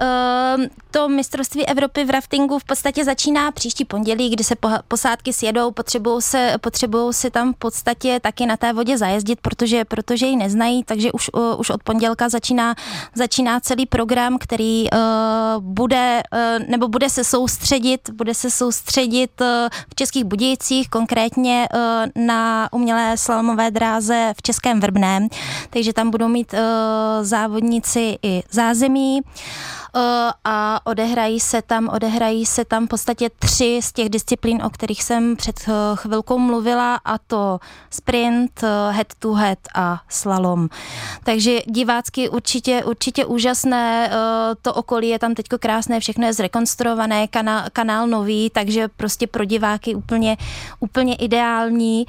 Uh, 0.56 0.64
to 0.90 1.08
mistrovství 1.08 1.66
Evropy 1.66 2.04
v 2.04 2.10
raftingu 2.10 2.58
v 2.58 2.64
podstatě 2.64 3.04
začíná 3.04 3.52
příští 3.52 3.84
pondělí, 3.84 4.30
kdy 4.30 4.44
se 4.44 4.54
posádky 4.88 5.32
sjedou, 5.32 5.70
potřebují 5.70 6.22
se, 6.22 6.54
potřebují 6.60 7.14
se 7.14 7.30
tam 7.30 7.54
v 7.54 7.56
podstatě 7.56 8.20
taky 8.20 8.46
na 8.46 8.56
té 8.56 8.72
vodě 8.72 8.98
zajezdit, 8.98 9.40
protože, 9.40 9.84
protože 9.84 10.26
ji 10.26 10.37
neznají, 10.37 10.84
takže 10.84 11.12
už, 11.12 11.30
uh, 11.32 11.60
už 11.60 11.70
od 11.70 11.82
pondělka 11.82 12.28
začíná, 12.28 12.75
začíná 13.14 13.60
celý 13.60 13.87
program, 13.87 14.38
který 14.38 14.90
uh, 14.90 14.98
bude, 15.62 16.22
uh, 16.32 16.66
nebo 16.68 16.88
bude 16.88 17.10
se 17.10 17.25
soustředit, 17.25 18.10
bude 18.10 18.34
se 18.34 18.50
soustředit 18.50 19.40
uh, 19.40 19.46
v 19.90 19.94
Českých 19.94 20.25
Budějcích, 20.25 20.88
konkrétně 20.88 21.68
uh, 21.75 22.25
na 22.25 22.68
umělé 22.72 23.16
slalomové 23.16 23.70
dráze 23.70 24.32
v 24.37 24.42
Českém 24.58 24.80
Vrbném, 24.80 25.28
takže 25.70 25.92
tam 25.92 26.10
budou 26.10 26.28
mít 26.28 26.52
uh, 26.52 26.58
závodníci 27.24 28.18
i 28.22 28.42
zázemí. 28.50 29.20
Eh, 29.96 30.32
a 30.44 30.80
odehrají 30.84 31.40
se 31.40 31.62
tam, 31.62 31.88
odehrají 31.88 32.46
se 32.46 32.64
tam 32.64 32.86
v 32.86 32.88
podstatě 32.88 33.30
tři 33.38 33.80
z 33.82 33.92
těch 33.92 34.08
disciplín, 34.08 34.62
o 34.62 34.70
kterých 34.70 35.02
jsem 35.02 35.36
před 35.36 35.60
eh, 35.68 35.72
chvilkou 35.94 36.38
mluvila 36.38 37.00
a 37.04 37.18
to 37.18 37.58
sprint, 37.90 38.64
head 38.90 39.06
to 39.18 39.32
head 39.32 39.58
a 39.74 40.00
slalom. 40.08 40.68
Takže 41.24 41.60
divácky 41.66 42.28
určitě, 42.28 42.84
určitě 42.84 43.24
úžasné, 43.24 44.10
to 44.62 44.74
okolí 44.74 45.08
je 45.08 45.18
tam 45.18 45.34
teďko 45.34 45.58
krásné, 45.58 46.00
všechno 46.00 46.26
je 46.26 46.32
zrekonstruované, 46.32 47.28
kanál, 47.28 47.64
kanál 47.72 48.06
nový, 48.06 48.50
takže 48.50 48.88
prostě 48.88 49.26
pro 49.26 49.44
diváky 49.44 49.94
úplně, 49.94 50.36
úplně 50.80 51.14
ideální 51.14 52.06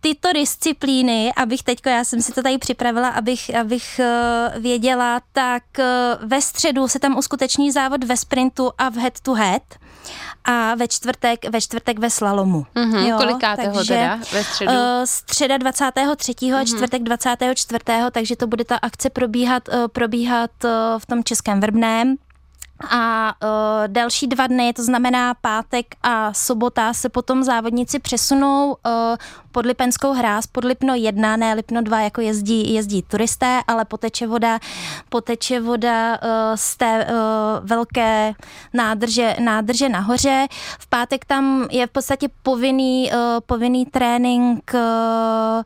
tyto 0.00 0.32
disciplíny, 0.32 1.32
abych 1.36 1.62
teďko, 1.62 1.88
já 1.88 2.04
jsem 2.04 2.22
si 2.22 2.32
to 2.32 2.42
tady 2.42 2.58
připravila, 2.58 3.08
abych, 3.08 3.54
abych 3.54 4.00
uh, 4.00 4.62
věděla, 4.62 5.20
tak 5.32 5.62
uh, 5.78 6.28
ve 6.28 6.40
středu 6.40 6.88
se 6.88 6.98
tam 6.98 7.18
uskuteční 7.18 7.72
závod 7.72 8.04
ve 8.04 8.16
sprintu 8.16 8.70
a 8.78 8.88
v 8.88 8.96
head 8.96 9.20
to 9.20 9.34
head 9.34 9.62
a 10.44 10.74
ve 10.74 10.88
čtvrtek, 10.88 11.50
ve 11.50 11.60
čtvrtek 11.60 11.98
ve 11.98 12.10
slalomu. 12.10 12.66
Mm-hmm, 12.74 13.08
jo, 13.08 13.18
kolikátého 13.18 13.74
takže, 13.74 13.94
teda 13.94 14.18
ve 14.32 14.44
středu? 14.44 14.72
Uh, 14.72 14.78
středa 15.04 15.56
23. 15.56 16.32
Mm-hmm. 16.32 16.54
a 16.54 16.58
mhm. 16.58 16.66
čtvrtek 16.66 17.02
24. 17.02 17.80
takže 18.10 18.36
to 18.36 18.46
bude 18.46 18.64
ta 18.64 18.76
akce 18.76 19.10
probíhat, 19.10 19.68
uh, 19.68 19.88
probíhat 19.88 20.50
uh, 20.64 20.70
v 20.98 21.06
tom 21.06 21.24
českém 21.24 21.60
Vrbném. 21.60 22.16
A 22.90 23.34
uh, 23.42 23.48
další 23.86 24.26
dva 24.26 24.46
dny, 24.46 24.72
to 24.72 24.82
znamená 24.82 25.34
pátek 25.34 25.86
a 26.02 26.32
sobota, 26.34 26.92
se 26.92 27.08
potom 27.08 27.44
závodníci 27.44 27.98
přesunou 27.98 28.68
uh, 28.68 28.92
pod 29.52 29.66
Lipenskou 29.66 30.12
hráz, 30.12 30.46
pod 30.46 30.64
Lipno 30.64 30.94
1, 30.94 31.36
ne 31.36 31.54
Lipno 31.54 31.82
2, 31.82 32.00
jako 32.00 32.20
jezdí, 32.20 32.74
jezdí 32.74 33.02
turisté, 33.02 33.60
ale 33.68 33.84
poteče 33.84 34.26
voda, 34.26 34.58
poteče 35.08 35.60
voda 35.60 36.18
uh, 36.22 36.28
z 36.54 36.76
té 36.76 37.06
uh, 37.06 37.14
velké 37.66 38.34
nádrže, 38.74 39.36
nádrže 39.40 39.88
nahoře. 39.88 40.46
V 40.78 40.86
pátek 40.86 41.24
tam 41.24 41.68
je 41.70 41.86
v 41.86 41.90
podstatě 41.90 42.28
povinný, 42.42 43.10
uh, 43.12 43.18
povinný 43.46 43.86
trénink 43.86 44.74
uh, 44.74 45.62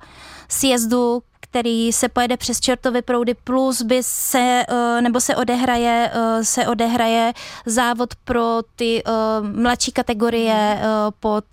sjezdu 0.49 1.23
který 1.51 1.93
se 1.93 2.09
pojede 2.09 2.37
přes 2.37 2.61
čertovy 2.61 3.03
proudy, 3.03 3.35
plus 3.35 3.83
by 3.83 4.03
se, 4.03 4.65
eh, 4.69 5.03
nebo 5.03 5.21
se 5.21 5.37
odehraje, 5.37 6.11
eh, 6.15 6.45
se 6.45 6.67
odehraje 6.67 7.33
závod 7.67 8.15
pro 8.25 8.61
ty 8.77 9.03
eh, 9.07 9.11
mladší 9.43 9.93
kategorie 9.93 10.81
pod 11.21 11.45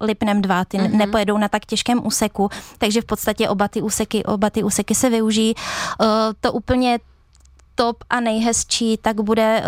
Lipnem 0.00 0.42
2, 0.42 0.64
ty 0.64 0.78
mm-hmm. 0.78 0.96
nepojedou 0.96 1.38
na 1.38 1.48
tak 1.48 1.66
těžkém 1.66 2.06
úseku, 2.06 2.48
takže 2.78 3.00
v 3.00 3.04
podstatě 3.04 3.48
oba 3.48 3.68
ty 3.68 3.82
úseky, 3.82 4.24
oba 4.24 4.50
ty 4.50 4.62
úseky 4.62 4.94
se 4.94 5.10
využijí. 5.10 5.54
To 6.40 6.52
úplně 6.52 6.98
top 7.74 8.04
a 8.10 8.20
nejhezčí, 8.20 8.96
tak 9.02 9.20
bude 9.20 9.62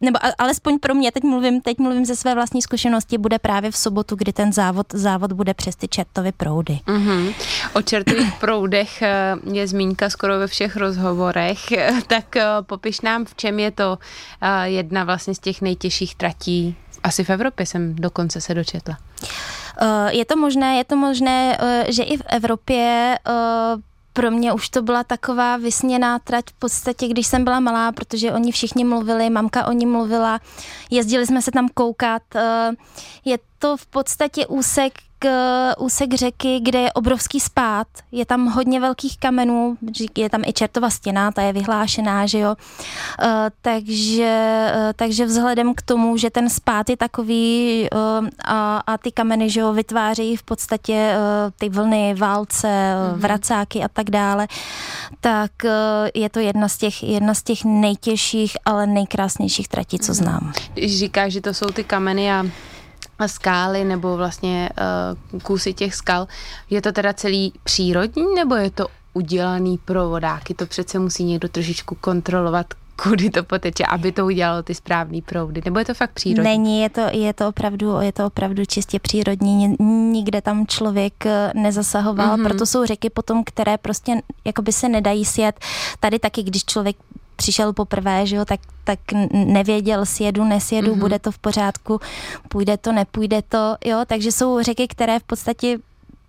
nebo 0.00 0.18
alespoň 0.38 0.78
pro 0.78 0.94
mě, 0.94 1.12
teď 1.12 1.22
mluvím, 1.22 1.60
teď 1.60 1.78
mluvím 1.78 2.04
ze 2.04 2.16
své 2.16 2.34
vlastní 2.34 2.62
zkušenosti, 2.62 3.18
bude 3.18 3.38
právě 3.38 3.70
v 3.70 3.76
sobotu, 3.76 4.16
kdy 4.16 4.32
ten 4.32 4.52
závod, 4.52 4.86
závod 4.92 5.32
bude 5.32 5.54
přes 5.54 5.76
ty 5.76 5.88
čertovy 5.88 6.32
proudy. 6.32 6.80
Mm-hmm. 6.86 7.34
O 7.72 7.82
čertových 7.82 8.32
proudech 8.40 9.02
eh, 9.02 9.36
je 9.52 9.66
zmínka 9.66 10.10
skoro 10.10 10.38
ve 10.38 10.46
všech 10.46 10.76
rozhovorech, 10.76 11.60
tak 12.06 12.36
eh, 12.36 12.46
popiš 12.62 13.00
nám, 13.00 13.24
v 13.24 13.34
čem 13.34 13.58
je 13.58 13.70
to 13.70 13.98
eh, 14.42 14.68
jedna 14.68 15.04
vlastně 15.04 15.34
z 15.34 15.38
těch 15.38 15.60
nejtěžších 15.60 16.14
tratí, 16.14 16.76
asi 17.02 17.24
v 17.24 17.30
Evropě 17.30 17.66
jsem 17.66 17.94
dokonce 17.94 18.40
se 18.40 18.54
dočetla. 18.54 18.96
Je 20.10 20.24
to 20.24 20.36
možné, 20.36 20.76
je 20.76 20.84
to 20.84 20.96
možné, 20.96 21.58
že 21.88 22.02
i 22.02 22.16
v 22.16 22.22
Evropě 22.26 23.18
pro 24.14 24.30
mě 24.30 24.52
už 24.52 24.68
to 24.68 24.82
byla 24.82 25.04
taková 25.04 25.56
vysněná 25.56 26.18
trať 26.18 26.44
v 26.50 26.52
podstatě, 26.58 27.08
když 27.08 27.26
jsem 27.26 27.44
byla 27.44 27.60
malá, 27.60 27.92
protože 27.92 28.32
oni 28.32 28.52
všichni 28.52 28.84
mluvili, 28.84 29.30
mamka 29.30 29.66
o 29.66 29.72
ní 29.72 29.86
mluvila, 29.86 30.40
jezdili 30.90 31.26
jsme 31.26 31.42
se 31.42 31.50
tam 31.50 31.68
koukat. 31.74 32.22
Eh, 32.34 32.70
je 33.24 33.38
to 33.58 33.76
v 33.76 33.86
podstatě 33.86 34.46
úsek, 34.46 34.92
úsek 35.78 36.14
řeky, 36.14 36.60
kde 36.60 36.78
je 36.78 36.92
obrovský 36.92 37.40
spát, 37.40 37.86
je 38.12 38.26
tam 38.26 38.46
hodně 38.46 38.80
velkých 38.80 39.18
kamenů, 39.18 39.76
je 40.16 40.30
tam 40.30 40.42
i 40.46 40.52
čertova 40.52 40.90
stěna, 40.90 41.32
ta 41.32 41.42
je 41.42 41.52
vyhlášená, 41.52 42.26
že 42.26 42.38
jo. 42.38 42.50
Uh, 42.50 43.28
takže, 43.62 44.72
uh, 44.76 44.92
takže 44.96 45.26
vzhledem 45.26 45.74
k 45.74 45.82
tomu, 45.82 46.16
že 46.16 46.30
ten 46.30 46.50
spát 46.50 46.90
je 46.90 46.96
takový 46.96 47.88
uh, 47.92 48.28
a, 48.44 48.78
a 48.86 48.98
ty 48.98 49.12
kameny, 49.12 49.50
že 49.50 49.60
jo, 49.60 49.72
vytvářejí 49.72 50.36
v 50.36 50.42
podstatě 50.42 51.14
ty 51.58 51.68
vlny, 51.68 52.14
válce, 52.14 52.68
mm-hmm. 52.68 53.18
vracáky 53.18 53.82
a 53.82 53.88
tak 53.88 54.10
dále, 54.10 54.48
tak 55.20 55.50
je 56.14 56.30
to 56.30 56.38
jedna 56.38 56.68
z 56.68 56.78
těch, 56.78 57.02
jedna 57.02 57.34
z 57.34 57.42
těch 57.42 57.64
nejtěžších, 57.64 58.56
ale 58.64 58.86
nejkrásnějších 58.86 59.68
tratí, 59.68 59.98
co 59.98 60.12
mm-hmm. 60.12 60.14
znám. 60.14 60.52
Když 60.74 60.98
říkáš, 60.98 61.32
že 61.32 61.40
to 61.40 61.54
jsou 61.54 61.66
ty 61.66 61.84
kameny 61.84 62.32
a 62.32 62.46
skály 63.28 63.84
nebo 63.84 64.16
vlastně 64.16 64.68
uh, 65.34 65.40
kusy 65.40 65.74
těch 65.74 65.94
skal. 65.94 66.28
Je 66.70 66.82
to 66.82 66.92
teda 66.92 67.12
celý 67.12 67.52
přírodní 67.64 68.34
nebo 68.34 68.54
je 68.54 68.70
to 68.70 68.86
udělaný 69.12 69.78
pro 69.78 70.08
vodáky? 70.08 70.54
To 70.54 70.66
přece 70.66 70.98
musí 70.98 71.24
někdo 71.24 71.48
trošičku 71.48 71.94
kontrolovat, 71.94 72.66
kudy 73.02 73.30
to 73.30 73.42
poteče, 73.42 73.84
aby 73.86 74.12
to 74.12 74.26
udělalo 74.26 74.62
ty 74.62 74.74
správné 74.74 75.18
proudy, 75.22 75.62
nebo 75.64 75.78
je 75.78 75.84
to 75.84 75.94
fakt 75.94 76.10
přírodní? 76.10 76.50
Není, 76.50 76.80
je 76.80 76.90
to, 76.90 77.00
je 77.12 77.32
to, 77.32 77.48
opravdu, 77.48 78.00
je 78.00 78.12
to 78.12 78.26
opravdu 78.26 78.64
čistě 78.64 78.98
přírodní, 78.98 79.76
nikde 80.12 80.40
tam 80.40 80.66
člověk 80.66 81.26
eh, 81.26 81.52
nezasahoval, 81.54 82.36
mm-hmm. 82.36 82.44
proto 82.44 82.66
jsou 82.66 82.84
řeky 82.84 83.10
potom, 83.10 83.44
které 83.44 83.78
prostě 83.78 84.12
jakoby 84.44 84.72
se 84.72 84.88
nedají 84.88 85.24
sjet. 85.24 85.60
Tady 86.00 86.18
taky, 86.18 86.42
když 86.42 86.64
člověk 86.64 86.96
přišel 87.36 87.72
poprvé, 87.72 88.26
že 88.26 88.36
jo, 88.36 88.44
tak, 88.44 88.60
tak 88.84 88.98
nevěděl, 89.32 90.06
sjedu, 90.06 90.44
nesjedu, 90.44 90.94
mm-hmm. 90.94 90.98
bude 90.98 91.18
to 91.18 91.30
v 91.30 91.38
pořádku, 91.38 92.00
půjde 92.48 92.76
to, 92.76 92.92
nepůjde 92.92 93.42
to, 93.42 93.76
jo, 93.84 93.98
takže 94.06 94.32
jsou 94.32 94.62
řeky, 94.62 94.88
které 94.88 95.18
v 95.18 95.22
podstatě 95.22 95.78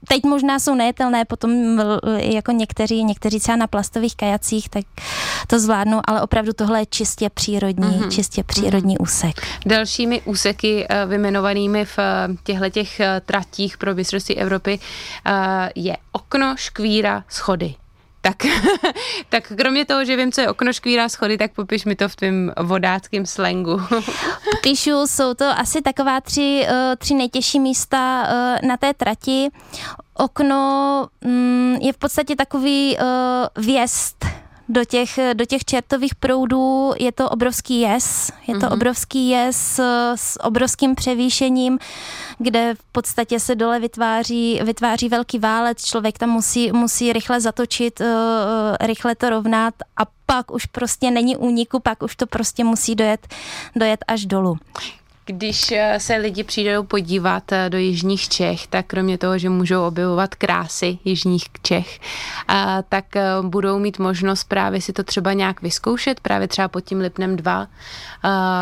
teď 0.07 0.23
možná 0.23 0.59
jsou 0.59 0.75
nejetelné, 0.75 1.25
potom 1.25 1.81
jako 2.17 2.51
někteří, 2.51 3.03
někteří 3.03 3.39
třeba 3.39 3.55
na 3.55 3.67
plastových 3.67 4.15
kajacích, 4.15 4.69
tak 4.69 4.85
to 5.47 5.59
zvládnou, 5.59 6.01
ale 6.07 6.21
opravdu 6.21 6.53
tohle 6.53 6.79
je 6.79 6.85
čistě 6.85 7.29
přírodní, 7.29 7.89
mm-hmm. 7.89 8.09
čistě 8.09 8.43
přírodní 8.43 8.97
mm-hmm. 8.97 9.03
úsek. 9.03 9.41
Dalšími 9.65 10.21
úseky 10.21 10.85
eh, 10.89 11.05
vymenovanými 11.05 11.85
v 11.85 11.99
eh, 11.99 12.27
těchto 12.43 12.69
těch 12.69 12.99
eh, 12.99 13.21
tratích 13.25 13.77
pro 13.77 13.95
mistrovství 13.95 14.37
Evropy 14.37 14.79
je 15.75 15.97
okno, 16.11 16.55
škvíra, 16.57 17.23
schody 17.29 17.75
tak, 18.25 18.35
tak 19.29 19.51
kromě 19.57 19.85
toho, 19.85 20.05
že 20.05 20.17
vím, 20.17 20.31
co 20.31 20.41
je 20.41 20.49
okno 20.49 20.73
škvíra 20.73 21.09
schody, 21.09 21.37
tak 21.37 21.53
popiš 21.53 21.85
mi 21.85 21.95
to 21.95 22.09
v 22.09 22.15
tvém 22.15 22.51
vodáckém 22.61 23.25
slangu. 23.25 23.81
Píšu, 24.61 25.07
jsou 25.07 25.33
to 25.33 25.45
asi 25.45 25.81
taková 25.81 26.21
tři, 26.21 26.67
uh, 26.69 26.95
tři 26.97 27.13
nejtěžší 27.13 27.59
místa 27.59 28.23
uh, 28.23 28.67
na 28.67 28.77
té 28.77 28.93
trati. 28.93 29.49
Okno 30.13 31.07
um, 31.25 31.77
je 31.81 31.93
v 31.93 31.97
podstatě 31.97 32.35
takový 32.35 32.97
uh, 32.97 33.65
věst 33.65 34.25
do 34.69 34.85
těch, 34.85 35.19
do 35.33 35.45
těch 35.45 35.65
čertových 35.65 36.15
proudů 36.15 36.93
je 36.99 37.11
to 37.11 37.29
obrovský 37.29 37.79
jez. 37.79 38.31
Je 38.47 38.53
to 38.53 38.59
mm-hmm. 38.59 38.73
obrovský 38.73 39.29
jez 39.29 39.79
s 40.15 40.43
obrovským 40.43 40.95
převýšením, 40.95 41.79
kde 42.37 42.73
v 42.79 42.83
podstatě 42.91 43.39
se 43.39 43.55
dole 43.55 43.79
vytváří, 43.79 44.59
vytváří 44.63 45.09
velký 45.09 45.39
válec, 45.39 45.85
člověk 45.85 46.17
tam 46.17 46.29
musí, 46.29 46.71
musí 46.71 47.13
rychle 47.13 47.41
zatočit, 47.41 48.01
uh, 48.01 48.07
rychle 48.81 49.15
to 49.15 49.29
rovnat 49.29 49.73
a 49.97 50.01
pak 50.25 50.51
už 50.51 50.65
prostě 50.65 51.11
není 51.11 51.37
úniku, 51.37 51.79
pak 51.79 52.03
už 52.03 52.15
to 52.15 52.27
prostě 52.27 52.63
musí 52.63 52.95
dojet, 52.95 53.27
dojet 53.75 53.99
až 54.07 54.25
dolů. 54.25 54.57
Když 55.27 55.71
eh, 55.71 55.99
se 55.99 56.15
lidi 56.15 56.43
přijdou 56.43 56.83
podívat 56.83 57.51
eh, 57.51 57.69
do 57.69 57.77
jižních 57.77 58.29
Čech, 58.29 58.67
tak 58.67 58.85
kromě 58.85 59.17
toho, 59.17 59.37
že 59.37 59.49
můžou 59.49 59.87
objevovat 59.87 60.35
krásy 60.35 60.99
jižních 61.05 61.45
Čech, 61.61 61.99
tak 62.89 63.15
eh, 63.15 63.23
budou 63.41 63.79
mít 63.79 63.99
možnost 63.99 64.43
právě 64.43 64.81
si 64.81 64.93
to 64.93 65.03
třeba 65.03 65.33
nějak 65.33 65.61
vyzkoušet, 65.61 66.19
právě 66.19 66.47
třeba 66.47 66.67
pod 66.67 66.81
tím 66.81 66.99
Lipnem 66.99 67.35
2, 67.35 67.67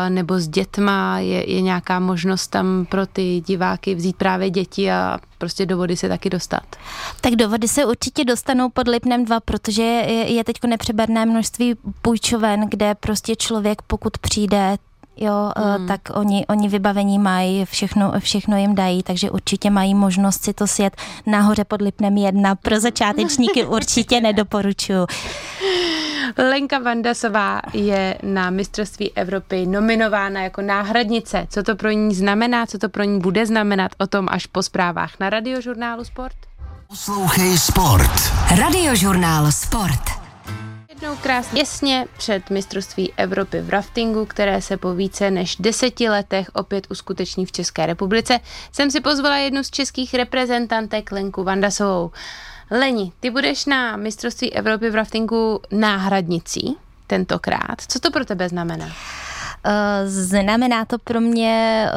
nebo 0.08 0.38
s 0.38 0.48
dětma 0.48 1.18
je, 1.18 1.50
je 1.50 1.60
nějaká 1.60 2.00
možnost 2.00 2.48
tam 2.48 2.86
pro 2.88 3.06
ty 3.06 3.42
diváky 3.46 3.94
vzít 3.94 4.16
právě 4.16 4.50
děti 4.50 4.92
a 4.92 5.18
prostě 5.38 5.66
do 5.66 5.76
vody 5.76 5.96
se 5.96 6.08
taky 6.08 6.30
dostat. 6.30 6.76
Tak 7.20 7.36
do 7.36 7.48
vody 7.48 7.68
se 7.68 7.84
určitě 7.84 8.24
dostanou 8.24 8.70
pod 8.70 8.88
Lipnem 8.88 9.24
2, 9.24 9.40
protože 9.40 9.82
je 9.82 10.44
teď 10.44 10.56
nepřeberné 10.66 11.26
množství 11.26 11.74
půjčoven, 12.02 12.60
kde 12.68 12.94
prostě 12.94 13.36
člověk, 13.36 13.82
pokud 13.82 14.18
přijde, 14.18 14.76
jo, 15.16 15.52
hmm. 15.56 15.88
tak 15.88 16.00
oni, 16.12 16.46
oni 16.46 16.68
vybavení 16.68 17.18
mají, 17.18 17.64
všechno, 17.64 18.12
všechno 18.18 18.56
jim 18.56 18.74
dají, 18.74 19.02
takže 19.02 19.30
určitě 19.30 19.70
mají 19.70 19.94
možnost 19.94 20.44
si 20.44 20.52
to 20.52 20.66
sjet 20.66 20.96
nahoře 21.26 21.64
pod 21.64 21.82
Lipnem 21.82 22.16
1. 22.16 22.54
Pro 22.54 22.80
začátečníky 22.80 23.64
určitě 23.66 24.20
nedoporučuju. 24.20 25.06
Lenka 26.38 26.78
Vandasová 26.78 27.60
je 27.72 28.18
na 28.22 28.50
mistrovství 28.50 29.12
Evropy 29.12 29.66
nominována 29.66 30.42
jako 30.42 30.62
náhradnice. 30.62 31.46
Co 31.50 31.62
to 31.62 31.76
pro 31.76 31.90
ní 31.90 32.14
znamená, 32.14 32.66
co 32.66 32.78
to 32.78 32.88
pro 32.88 33.04
ní 33.04 33.20
bude 33.20 33.46
znamenat, 33.46 33.92
o 33.98 34.06
tom 34.06 34.28
až 34.30 34.46
po 34.46 34.62
zprávách 34.62 35.12
na 35.20 35.30
radiožurnálu 35.30 36.04
Sport. 36.04 36.36
Poslouchej 36.88 37.58
Sport. 37.58 38.32
Radiožurnál 38.58 39.52
Sport. 39.52 40.23
Jednou 41.04 41.16
krásně 41.16 41.60
těsně 41.60 42.06
před 42.16 42.50
mistrovství 42.50 43.12
Evropy 43.16 43.60
v 43.60 43.70
raftingu, 43.70 44.26
které 44.26 44.62
se 44.62 44.76
po 44.76 44.94
více 44.94 45.30
než 45.30 45.56
deseti 45.56 46.08
letech 46.08 46.50
opět 46.54 46.86
uskuteční 46.90 47.46
v 47.46 47.52
České 47.52 47.86
republice, 47.86 48.40
jsem 48.72 48.90
si 48.90 49.00
pozvala 49.00 49.36
jednu 49.36 49.64
z 49.64 49.70
českých 49.70 50.14
reprezentantek 50.14 51.12
Lenku 51.12 51.44
Vandasovou. 51.44 52.10
Leni, 52.70 53.12
ty 53.20 53.30
budeš 53.30 53.66
na 53.66 53.96
mistrovství 53.96 54.52
Evropy 54.52 54.90
v 54.90 54.94
raftingu 54.94 55.60
náhradnicí 55.70 56.76
tentokrát. 57.06 57.76
Co 57.88 58.00
to 58.00 58.10
pro 58.10 58.24
tebe 58.24 58.48
znamená? 58.48 58.88
Eh, 59.66 60.08
znamená 60.08 60.84
to 60.84 60.98
pro 60.98 61.20
mě 61.20 61.86
eh, 61.88 61.92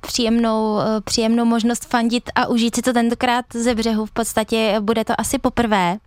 příjemnou, 0.00 0.80
eh, 0.80 1.00
příjemnou 1.00 1.44
možnost 1.44 1.86
fandit 1.86 2.30
a 2.34 2.46
užít 2.46 2.74
si 2.74 2.82
to 2.82 2.92
tentokrát 2.92 3.44
ze 3.54 3.74
břehu. 3.74 4.06
V 4.06 4.10
podstatě 4.10 4.76
bude 4.80 5.04
to 5.04 5.20
asi 5.20 5.38
poprvé 5.38 5.98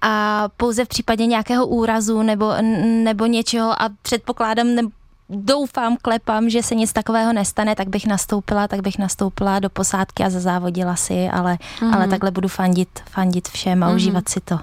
a 0.00 0.44
pouze 0.56 0.84
v 0.84 0.88
případě 0.88 1.26
nějakého 1.26 1.66
úrazu 1.66 2.22
nebo, 2.22 2.52
nebo 2.82 3.26
něčeho 3.26 3.82
a 3.82 3.88
předpokládám, 4.02 4.74
ne, 4.74 4.82
doufám, 5.28 5.96
klepám, 6.02 6.50
že 6.50 6.62
se 6.62 6.74
nic 6.74 6.92
takového 6.92 7.32
nestane, 7.32 7.74
tak 7.74 7.88
bych 7.88 8.06
nastoupila, 8.06 8.68
tak 8.68 8.80
bych 8.80 8.98
nastoupila 8.98 9.58
do 9.58 9.70
posádky 9.70 10.24
a 10.24 10.30
zazávodila 10.30 10.96
si, 10.96 11.28
ale, 11.28 11.54
mm-hmm. 11.54 11.94
ale 11.94 12.08
takhle 12.08 12.30
budu 12.30 12.48
fandit, 12.48 12.88
fandit 13.10 13.48
všem 13.48 13.82
a 13.82 13.88
mm-hmm. 13.88 13.94
užívat 13.94 14.28
si 14.28 14.40
to. 14.40 14.60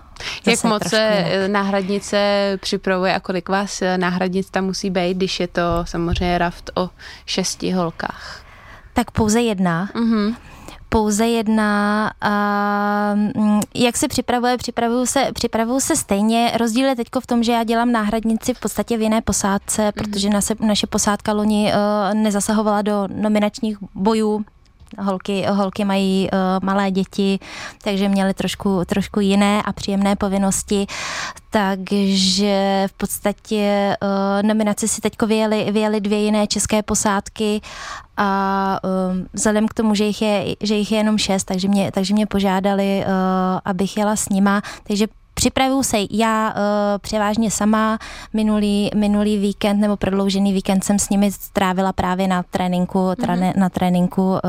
Jak 0.47 0.63
moc 0.63 0.87
se 0.87 1.25
náhradnice 1.47 2.17
připravuje 2.61 3.15
a 3.15 3.19
kolik 3.19 3.49
vás 3.49 3.83
náhradnic 3.97 4.49
tam 4.49 4.65
musí 4.65 4.89
být, 4.89 5.17
když 5.17 5.39
je 5.39 5.47
to 5.47 5.61
samozřejmě 5.83 6.37
raft 6.37 6.71
o 6.75 6.89
šesti 7.25 7.71
holkách? 7.71 8.43
Tak 8.93 9.11
pouze 9.11 9.41
jedna. 9.41 9.89
Mm-hmm 9.93 10.35
pouze 10.95 11.27
jedna. 11.27 12.11
A, 12.21 13.13
mm, 13.15 13.59
jak 13.75 13.97
se 13.97 14.07
připravuje? 14.07 14.57
Připravuju 14.57 15.05
se, 15.05 15.27
připravuju 15.33 15.79
se 15.79 15.95
stejně. 15.95 16.51
Rozdíl 16.57 16.87
je 16.87 16.95
teď 16.95 17.07
v 17.19 17.27
tom, 17.27 17.43
že 17.43 17.51
já 17.51 17.63
dělám 17.63 17.91
náhradnici 17.91 18.53
v 18.53 18.59
podstatě 18.59 18.97
v 18.97 19.01
jiné 19.01 19.21
posádce, 19.21 19.81
mm-hmm. 19.81 19.91
protože 19.91 20.29
naše, 20.29 20.53
naše 20.59 20.87
posádka 20.87 21.33
loni 21.33 21.73
uh, 21.73 22.13
nezasahovala 22.13 22.81
do 22.81 23.07
nominačních 23.07 23.77
bojů 23.95 24.45
Holky, 24.99 25.45
holky 25.45 25.85
mají 25.85 26.29
uh, 26.33 26.39
malé 26.63 26.91
děti, 26.91 27.39
takže 27.83 28.09
měly 28.09 28.33
trošku, 28.33 28.85
trošku 28.85 29.19
jiné 29.19 29.61
a 29.61 29.73
příjemné 29.73 30.15
povinnosti, 30.15 30.87
takže 31.49 32.85
v 32.87 32.93
podstatě 32.93 33.95
uh, 34.01 34.47
nominaci 34.47 34.87
si 34.87 35.01
teď 35.01 35.13
vyjeli, 35.21 35.71
vyjeli 35.71 36.01
dvě 36.01 36.23
jiné 36.23 36.47
české 36.47 36.83
posádky 36.83 37.61
a 38.17 38.79
um, 38.83 39.27
vzhledem 39.33 39.67
k 39.67 39.73
tomu, 39.73 39.95
že 39.95 40.03
jich 40.03 40.21
je, 40.21 40.55
že 40.61 40.75
jich 40.75 40.91
je 40.91 40.97
jenom 40.97 41.17
šest, 41.17 41.43
takže 41.43 41.67
mě, 41.67 41.91
takže 41.91 42.13
mě 42.13 42.25
požádali, 42.25 43.03
uh, 43.05 43.13
abych 43.65 43.97
jela 43.97 44.15
s 44.15 44.29
nima, 44.29 44.61
takže 44.87 45.07
Připravuju 45.35 45.83
se 45.83 45.97
já 46.11 46.49
uh, 46.49 46.55
převážně 46.97 47.51
sama. 47.51 47.99
Minulý, 48.33 48.91
minulý 48.95 49.37
víkend 49.37 49.79
nebo 49.79 49.97
prodloužený 49.97 50.53
víkend 50.53 50.83
jsem 50.83 50.99
s 50.99 51.09
nimi 51.09 51.31
strávila 51.31 51.93
právě 51.93 52.27
na 52.27 52.43
tréninku, 52.43 52.99
mm-hmm. 52.99 53.53
na 53.57 53.69
tréninku 53.69 54.31
uh, 54.31 54.39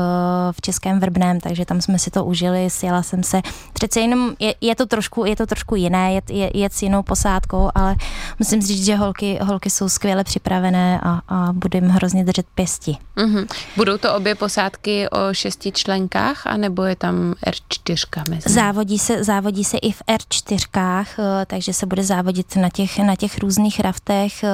v 0.51 0.61
Českém 0.61 0.99
Vrbném, 0.99 1.39
takže 1.39 1.65
tam 1.65 1.81
jsme 1.81 1.99
si 1.99 2.11
to 2.11 2.25
užili, 2.25 2.69
sjela 2.69 3.03
jsem 3.03 3.23
se. 3.23 3.41
Přece 3.73 3.99
jenom 3.99 4.31
je, 4.39 4.55
je 4.61 4.75
to 4.75 4.85
trošku, 4.85 5.25
je 5.25 5.35
to 5.35 5.45
trošku 5.45 5.75
jiné, 5.75 6.13
je, 6.13 6.21
je, 6.29 6.51
jet 6.53 6.73
s 6.73 6.81
jinou 6.81 7.03
posádkou, 7.03 7.69
ale 7.75 7.95
musím 8.39 8.61
říct, 8.61 8.85
že 8.85 8.95
holky, 8.95 9.39
holky 9.41 9.69
jsou 9.69 9.89
skvěle 9.89 10.23
připravené 10.23 10.99
a, 11.03 11.21
a 11.27 11.53
budu 11.53 11.77
jim 11.77 11.89
hrozně 11.89 12.25
držet 12.25 12.45
pěsti. 12.55 12.97
Mm-hmm. 13.17 13.47
Budou 13.75 13.97
to 13.97 14.15
obě 14.15 14.35
posádky 14.35 15.09
o 15.09 15.33
šesti 15.33 15.71
členkách, 15.71 16.47
anebo 16.47 16.83
je 16.83 16.95
tam 16.95 17.33
R4 17.47 18.29
mezi? 18.29 18.49
Závodí 18.49 18.99
se, 18.99 19.23
závodí 19.23 19.63
se 19.63 19.77
i 19.77 19.91
v 19.91 20.01
R4 20.07 20.76
dávkách, 20.77 21.19
eh, 21.19 21.45
takže 21.45 21.73
se 21.73 21.85
bude 21.85 22.03
závodit 22.03 22.55
na 22.55 22.69
těch, 22.69 22.99
na 22.99 23.15
těch 23.15 23.37
různých 23.37 23.79
raftech, 23.79 24.43
eh, 24.43 24.49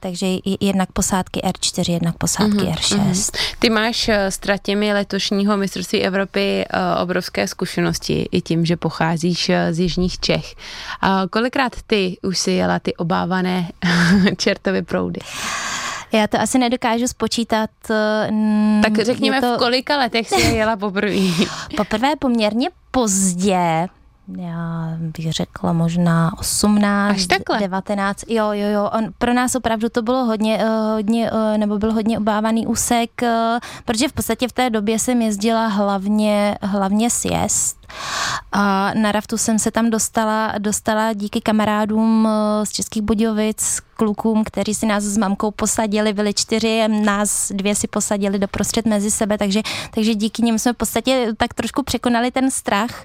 takže 0.00 0.26
jednak 0.60 0.92
posádky 0.92 1.40
R4, 1.40 1.92
jednak 1.92 2.16
posádky 2.16 2.56
mm-hmm, 2.56 2.74
R6. 2.74 2.98
Mm-hmm. 2.98 3.54
Ty 3.58 3.70
máš 3.70 4.08
eh, 4.08 4.30
s 4.30 4.38
tratěmi 4.38 4.92
letošního 4.92 5.56
mistrovství 5.56 6.02
Evropy 6.02 6.64
obrovské 7.02 7.48
zkušenosti 7.48 8.28
i 8.32 8.40
tím, 8.40 8.66
že 8.66 8.76
pocházíš 8.76 9.50
z 9.70 9.78
jižních 9.78 10.18
Čech. 10.18 10.54
Kolikrát 11.30 11.72
ty 11.86 12.16
už 12.22 12.38
si 12.38 12.50
jela 12.50 12.78
ty 12.78 12.96
obávané 12.96 13.68
čertovy 14.36 14.82
proudy? 14.82 15.20
Já 16.12 16.26
to 16.26 16.40
asi 16.40 16.58
nedokážu 16.58 17.08
spočítat. 17.08 17.70
Tak 18.82 18.98
řekněme, 19.02 19.40
to... 19.40 19.54
v 19.54 19.58
kolika 19.58 19.96
letech 19.96 20.28
jsi 20.28 20.40
jela 20.40 20.76
poprvé? 20.76 21.16
Poprvé 21.76 22.16
poměrně 22.16 22.68
pozdě, 22.90 23.88
já 24.38 24.94
bych 24.98 25.32
řekla 25.32 25.72
možná 25.72 26.38
18, 26.38 27.10
Až 27.10 27.26
19, 27.58 28.24
jo, 28.28 28.52
jo, 28.52 28.68
jo, 28.68 28.90
on, 28.98 29.04
pro 29.18 29.34
nás 29.34 29.54
opravdu 29.54 29.88
to 29.88 30.02
bylo 30.02 30.24
hodně, 30.24 30.64
uh, 30.64 30.92
hodně 30.92 31.30
uh, 31.30 31.58
nebo 31.58 31.78
byl 31.78 31.92
hodně 31.92 32.18
obávaný 32.18 32.66
úsek, 32.66 33.10
uh, 33.22 33.28
protože 33.84 34.08
v 34.08 34.12
podstatě 34.12 34.48
v 34.48 34.52
té 34.52 34.70
době 34.70 34.98
jsem 34.98 35.22
jezdila 35.22 35.66
hlavně, 35.66 36.58
hlavně 36.62 37.10
sjezd, 37.10 37.79
A 38.52 38.94
na 38.94 39.12
raftu 39.12 39.38
jsem 39.38 39.58
se 39.58 39.70
tam 39.70 39.90
dostala, 39.90 40.54
dostala 40.58 41.12
díky 41.12 41.40
kamarádům 41.40 42.28
eh, 42.30 42.66
z 42.66 42.70
Českých 42.70 43.02
Budějovic, 43.02 43.80
klukům, 44.00 44.44
kteří 44.44 44.74
si 44.74 44.86
nás 44.86 45.04
s 45.04 45.16
mamkou 45.16 45.50
posadili, 45.50 46.12
byli 46.12 46.34
čtyři, 46.34 46.88
nás 46.88 47.52
dvě 47.52 47.74
si 47.74 47.86
posadili 47.88 48.38
doprostřed 48.38 48.86
mezi 48.86 49.10
sebe, 49.10 49.38
takže, 49.38 49.62
takže 49.94 50.14
díky 50.14 50.42
nim 50.42 50.58
jsme 50.58 50.72
v 50.72 50.76
podstatě 50.76 51.32
tak 51.36 51.54
trošku 51.54 51.82
překonali 51.82 52.30
ten 52.30 52.50
strach. 52.50 53.04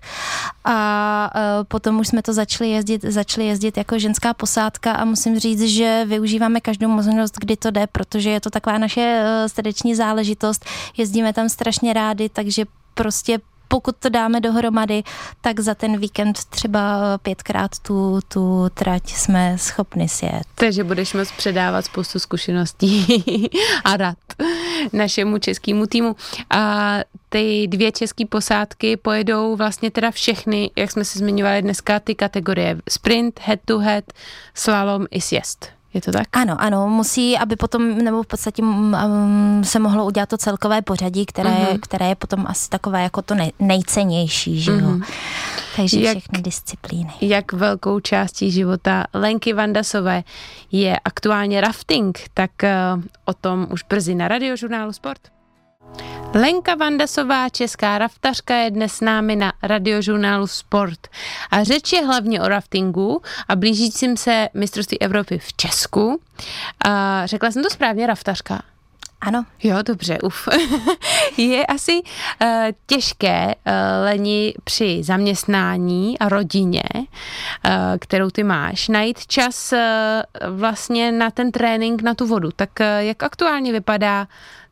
A 0.65 1.31
uh, 1.35 1.63
potom 1.67 1.99
už 1.99 2.07
jsme 2.07 2.21
to 2.21 2.33
začali 2.33 2.69
jezdit, 2.69 3.01
začali 3.01 3.47
jezdit 3.47 3.77
jako 3.77 3.99
ženská 3.99 4.33
posádka 4.33 4.91
a 4.91 5.05
musím 5.05 5.39
říct, 5.39 5.61
že 5.61 6.05
využíváme 6.07 6.61
každou 6.61 6.87
možnost, 6.87 7.35
kdy 7.39 7.57
to 7.57 7.71
jde, 7.71 7.87
protože 7.87 8.29
je 8.29 8.41
to 8.41 8.49
taková 8.49 8.77
naše 8.77 9.19
uh, 9.19 9.47
srdeční 9.47 9.95
záležitost, 9.95 10.65
jezdíme 10.97 11.33
tam 11.33 11.49
strašně 11.49 11.93
rádi, 11.93 12.29
takže 12.29 12.65
prostě 12.93 13.39
pokud 13.67 13.95
to 13.95 14.09
dáme 14.09 14.41
dohromady, 14.41 15.03
tak 15.41 15.59
za 15.59 15.75
ten 15.75 15.99
víkend 15.99 16.45
třeba 16.45 17.17
pětkrát 17.17 17.79
tu, 17.79 18.19
tu 18.27 18.69
trať 18.73 19.09
jsme 19.09 19.57
schopni 19.57 20.09
sjet. 20.09 20.43
Takže 20.55 20.83
budeš 20.83 21.13
moct 21.13 21.31
předávat 21.31 21.85
spoustu 21.85 22.19
zkušeností 22.19 23.05
a 23.83 23.97
rad 23.97 24.17
našemu 24.93 25.37
českému 25.37 25.87
týmu. 25.87 26.15
A 26.49 26.97
ty 27.29 27.67
dvě 27.67 27.91
české 27.91 28.25
posádky 28.25 28.97
pojedou 28.97 29.55
vlastně 29.55 29.91
teda 29.91 30.11
všechny, 30.11 30.71
jak 30.75 30.91
jsme 30.91 31.05
si 31.05 31.19
zmiňovali 31.19 31.61
dneska, 31.61 31.99
ty 31.99 32.15
kategorie 32.15 32.77
sprint, 32.89 33.39
head 33.39 33.59
to 33.65 33.79
head, 33.79 34.03
slalom 34.53 35.05
i 35.11 35.21
sjezd. 35.21 35.75
Je 35.95 36.01
to 36.01 36.11
tak? 36.11 36.27
Ano, 36.31 36.55
ano, 36.59 36.87
musí, 36.87 37.37
aby 37.37 37.55
potom, 37.55 37.97
nebo 37.97 38.23
v 38.23 38.27
podstatě 38.27 38.61
um, 38.61 39.61
se 39.63 39.79
mohlo 39.79 40.05
udělat 40.05 40.29
to 40.29 40.37
celkové 40.37 40.81
pořadí, 40.81 41.25
které, 41.25 41.49
uh-huh. 41.49 41.79
které 41.81 42.07
je 42.07 42.15
potom 42.15 42.45
asi 42.47 42.69
takové 42.69 43.03
jako 43.03 43.21
to 43.21 43.35
nej, 43.35 43.51
nejcennější, 43.59 44.61
že 44.61 44.71
jo. 44.71 44.77
Uh-huh. 44.77 45.05
Takže 45.75 45.99
jak, 45.99 46.17
všechny 46.17 46.41
disciplíny. 46.41 47.09
Jak 47.21 47.53
velkou 47.53 47.99
částí 47.99 48.51
života 48.51 49.03
Lenky 49.13 49.53
Vandasové 49.53 50.23
je 50.71 50.99
aktuálně 50.99 51.61
rafting, 51.61 52.19
tak 52.33 52.51
uh, 52.63 53.03
o 53.25 53.33
tom 53.33 53.67
už 53.71 53.83
brzy 53.83 54.15
na 54.15 54.27
radiožurnálu 54.27 54.93
Sport. 54.93 55.19
Lenka 56.35 56.75
Vandasová, 56.75 57.49
česká 57.49 57.97
raftařka, 57.97 58.55
je 58.55 58.71
dnes 58.71 58.93
s 58.93 59.01
námi 59.01 59.35
na 59.35 59.53
radiožurnálu 59.63 60.47
Sport. 60.47 61.07
A 61.51 61.63
řeč 61.63 61.93
je 61.93 62.05
hlavně 62.05 62.41
o 62.41 62.47
raftingu 62.47 63.21
a 63.47 63.55
blížícím 63.55 64.17
se 64.17 64.49
mistrovství 64.53 65.01
Evropy 65.01 65.37
v 65.37 65.53
Česku. 65.53 66.21
A 66.85 67.25
řekla 67.25 67.51
jsem 67.51 67.63
to 67.63 67.69
správně, 67.69 68.07
raftařka? 68.07 68.61
Ano. 69.21 69.45
Jo, 69.63 69.77
dobře, 69.85 70.17
uf. 70.23 70.47
je 71.37 71.65
asi 71.65 72.01
uh, 72.01 72.47
těžké 72.85 73.45
uh, 73.45 73.71
leni 74.03 74.53
při 74.63 75.03
zaměstnání 75.03 76.19
a 76.19 76.29
rodině, 76.29 76.83
uh, 76.93 77.01
kterou 77.99 78.29
ty 78.29 78.43
máš, 78.43 78.87
najít 78.87 79.27
čas 79.27 79.73
uh, 79.73 79.79
vlastně 80.57 81.11
na 81.11 81.31
ten 81.31 81.51
trénink, 81.51 82.01
na 82.01 82.13
tu 82.13 82.27
vodu. 82.27 82.49
Tak 82.55 82.69
uh, 82.79 82.85
jak 82.99 83.23
aktuálně 83.23 83.71
vypadá 83.71 84.27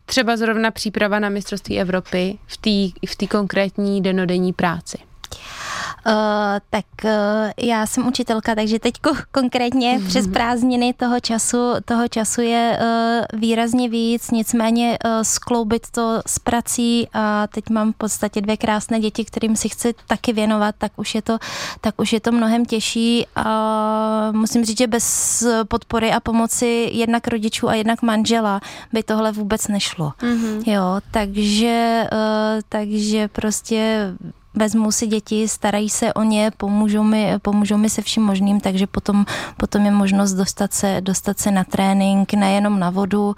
třeba 0.05 0.37
zrovna 0.37 0.71
příprava 0.71 1.19
na 1.19 1.29
mistrovství 1.29 1.79
Evropy 1.79 2.37
v 2.47 2.57
té 2.57 3.07
v 3.07 3.15
tý 3.15 3.27
konkrétní 3.27 4.01
denodenní 4.01 4.53
práci? 4.53 4.97
Uh, 6.05 6.13
tak 6.69 6.85
uh, 7.03 7.11
já 7.57 7.85
jsem 7.85 8.07
učitelka, 8.07 8.55
takže 8.55 8.79
teď 8.79 8.93
konkrétně 9.31 9.97
mm-hmm. 9.97 10.07
přes 10.07 10.27
prázdniny 10.27 10.93
toho 10.93 11.19
času, 11.19 11.73
toho 11.85 12.07
času 12.07 12.41
je 12.41 12.79
uh, 12.79 13.39
výrazně 13.39 13.89
víc, 13.89 14.31
nicméně 14.31 14.97
uh, 15.05 15.11
skloubit 15.21 15.91
to 15.91 16.21
s 16.27 16.39
prací 16.39 17.07
a 17.13 17.47
teď 17.47 17.69
mám 17.69 17.93
v 17.93 17.95
podstatě 17.95 18.41
dvě 18.41 18.57
krásné 18.57 18.99
děti, 18.99 19.25
kterým 19.25 19.55
si 19.55 19.69
chci 19.69 19.93
taky 20.07 20.33
věnovat, 20.33 20.75
tak 20.77 20.91
už 20.95 21.15
je 21.15 21.21
to, 21.21 21.37
tak 21.81 22.01
už 22.01 22.13
je 22.13 22.19
to 22.19 22.31
mnohem 22.31 22.65
těžší 22.65 23.25
a 23.35 24.31
musím 24.31 24.65
říct, 24.65 24.77
že 24.77 24.87
bez 24.87 25.43
podpory 25.67 26.11
a 26.11 26.19
pomoci 26.19 26.89
jednak 26.91 27.27
rodičů 27.27 27.69
a 27.69 27.73
jednak 27.73 28.01
manžela 28.01 28.61
by 28.93 29.03
tohle 29.03 29.31
vůbec 29.31 29.67
nešlo. 29.67 30.13
Mm-hmm. 30.19 30.71
Jo, 30.71 30.99
takže, 31.11 32.07
uh, 32.11 32.61
takže 32.69 33.27
prostě 33.27 34.13
vezmu 34.55 34.91
si 34.91 35.07
děti, 35.07 35.47
starají 35.47 35.89
se 35.89 36.13
o 36.13 36.23
ně, 36.23 36.51
pomůžou 36.57 37.03
mi, 37.03 37.33
pomůžou 37.41 37.77
mi 37.77 37.89
se 37.89 38.01
vším 38.01 38.23
možným, 38.23 38.59
takže 38.59 38.87
potom, 38.87 39.25
potom 39.57 39.85
je 39.85 39.91
možnost 39.91 40.33
dostat 40.33 40.73
se, 40.73 41.01
dostat 41.01 41.39
se 41.39 41.51
na 41.51 41.63
trénink, 41.63 42.33
nejenom 42.33 42.79
na 42.79 42.89
vodu. 42.89 43.35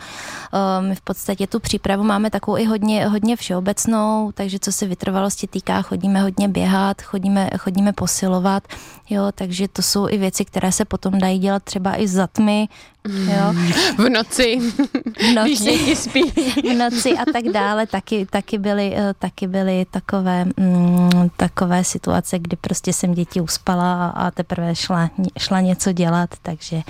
My 0.80 0.96
v 0.96 1.02
podstatě 1.02 1.48
tu 1.48 1.60
přípravu 1.60 2.04
máme 2.04 2.30
takovou 2.30 2.58
i 2.58 2.66
hodně, 2.66 3.08
hodně 3.08 3.36
všeobecnou, 3.36 4.32
takže 4.34 4.60
co 4.60 4.72
se 4.72 4.86
vytrvalosti 4.88 5.48
týká, 5.48 5.82
chodíme 5.82 6.22
hodně 6.22 6.48
běhat, 6.48 7.02
chodíme, 7.02 7.50
chodíme 7.58 7.94
posilovat, 7.94 8.64
jo, 9.10 9.32
takže 9.36 9.68
to 9.68 9.82
jsou 9.82 10.10
i 10.10 10.18
věci, 10.18 10.46
které 10.46 10.72
se 10.72 10.86
potom 10.86 11.20
dají 11.20 11.40
dělat 11.40 11.64
třeba 11.64 12.02
i 12.02 12.08
za 12.08 12.28
tmy, 12.28 12.68
Jo. 13.06 13.54
V 13.98 14.10
noci, 14.10 14.60
v 14.60 15.34
noci, 15.36 15.50
když 15.50 15.60
děti 15.60 15.96
spí. 15.96 16.24
V 16.62 16.74
noci 16.78 17.14
a 17.14 17.26
tak 17.34 17.44
dále, 17.44 17.88
taky, 17.88 18.26
taky, 18.26 18.58
byly, 18.58 18.94
eh, 18.96 19.14
taky 19.20 19.48
byly 19.48 19.86
takové, 19.92 20.46
mm, 20.46 21.30
takové 21.38 21.84
situace, 21.84 22.40
kdy 22.40 22.56
prostě 22.56 22.94
jsem 22.94 23.14
děti 23.14 23.42
uspala 23.42 24.08
a 24.08 24.32
teprve 24.32 24.76
šla, 24.76 25.10
šla 25.40 25.62
něco 25.62 25.92
dělat, 25.92 26.30
takže, 26.42 26.82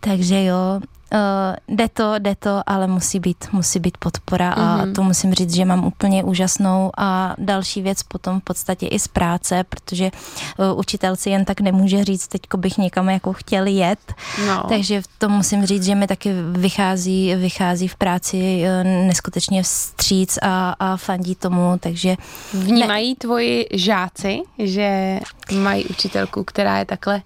takže 0.00 0.44
jo, 0.44 0.80
Uh, 1.12 1.76
jde 1.76 1.88
to, 1.88 2.14
jde 2.18 2.34
to, 2.34 2.62
ale 2.66 2.86
musí 2.86 3.20
být, 3.20 3.44
musí 3.52 3.78
být 3.80 3.96
podpora 3.98 4.52
a 4.52 4.60
mm-hmm. 4.60 4.94
to 4.94 5.02
musím 5.02 5.34
říct, 5.34 5.54
že 5.54 5.64
mám 5.64 5.84
úplně 5.84 6.24
úžasnou 6.24 6.90
a 6.96 7.34
další 7.38 7.82
věc 7.82 8.02
potom 8.02 8.40
v 8.40 8.44
podstatě 8.44 8.86
i 8.86 8.98
z 8.98 9.08
práce, 9.08 9.64
protože 9.64 10.10
uh, 10.58 10.78
učitel 10.78 11.16
si 11.16 11.30
jen 11.30 11.44
tak 11.44 11.60
nemůže 11.60 12.04
říct, 12.04 12.28
teďko 12.28 12.56
bych 12.56 12.78
někam 12.78 13.08
jako 13.08 13.32
chtěl 13.32 13.66
jet, 13.66 14.14
no. 14.46 14.64
takže 14.68 15.02
to 15.18 15.28
musím 15.28 15.66
říct, 15.66 15.84
že 15.84 15.94
mi 15.94 16.06
taky 16.06 16.32
vychází, 16.52 17.34
vychází 17.34 17.88
v 17.88 17.96
práci 17.96 18.62
uh, 18.62 19.06
neskutečně 19.06 19.62
vstříc 19.62 20.38
a, 20.42 20.76
a 20.78 20.96
fandí 20.96 21.34
tomu, 21.34 21.76
takže... 21.80 22.16
Vnímají 22.54 23.08
ne... 23.08 23.16
tvoji 23.16 23.66
žáci, 23.72 24.40
že 24.58 25.20
mají 25.52 25.84
učitelku, 25.84 26.44
která 26.44 26.78
je 26.78 26.84
takhle 26.84 27.22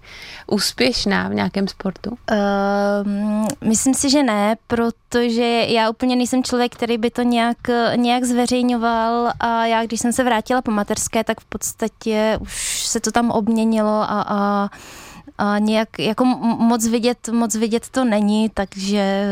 úspěšná 0.47 1.27
v 1.27 1.33
nějakém 1.33 1.67
sportu? 1.67 2.09
Uh, 2.09 3.47
Myslím 3.61 3.93
si, 3.93 4.09
že 4.09 4.23
ne, 4.23 4.55
protože 4.67 5.65
já 5.67 5.89
úplně 5.89 6.15
nejsem 6.15 6.43
člověk, 6.43 6.75
který 6.75 6.97
by 6.97 7.11
to 7.11 7.21
nějak, 7.21 7.57
nějak 7.95 8.23
zveřejňoval 8.23 9.31
a 9.39 9.65
já, 9.65 9.83
když 9.83 9.99
jsem 9.99 10.13
se 10.13 10.23
vrátila 10.23 10.61
po 10.61 10.71
materské, 10.71 11.23
tak 11.23 11.41
v 11.41 11.45
podstatě 11.45 12.37
už 12.41 12.85
se 12.85 12.99
to 12.99 13.11
tam 13.11 13.31
obměnilo 13.31 14.01
a, 14.01 14.25
a 14.27 14.69
a 15.37 15.59
nějak 15.59 15.99
jako 15.99 16.25
moc 16.59 16.87
vidět, 16.87 17.29
moc 17.31 17.55
vidět 17.55 17.89
to 17.89 18.03
není, 18.05 18.49
takže... 18.53 19.25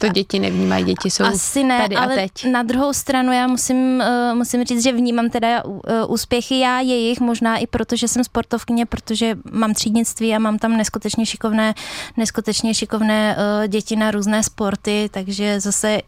To 0.00 0.08
děti 0.08 0.38
nevnímají, 0.38 0.84
děti 0.84 1.10
jsou 1.10 1.24
asi 1.24 1.64
ne, 1.64 1.78
tady 1.78 1.96
ale 1.96 2.14
a 2.14 2.16
teď. 2.16 2.50
na 2.50 2.62
druhou 2.62 2.92
stranu 2.92 3.32
já 3.32 3.46
musím, 3.46 4.02
uh, 4.30 4.38
musím 4.38 4.64
říct, 4.64 4.82
že 4.82 4.92
vnímám 4.92 5.30
teda 5.30 5.64
uh, 5.64 5.80
úspěchy 6.08 6.58
já 6.58 6.80
jejich, 6.80 7.20
možná 7.20 7.56
i 7.56 7.66
proto, 7.66 7.96
že 7.96 8.08
jsem 8.08 8.24
sportovkyně, 8.24 8.86
protože 8.86 9.38
mám 9.52 9.74
třídnictví 9.74 10.34
a 10.34 10.38
mám 10.38 10.58
tam 10.58 10.76
neskutečně 10.76 11.26
šikovné, 11.26 11.74
neskutečně 12.16 12.74
šikovné 12.74 13.36
uh, 13.36 13.66
děti 13.66 13.96
na 13.96 14.10
různé 14.10 14.42
sporty, 14.42 15.08
takže 15.12 15.60
zase 15.60 16.00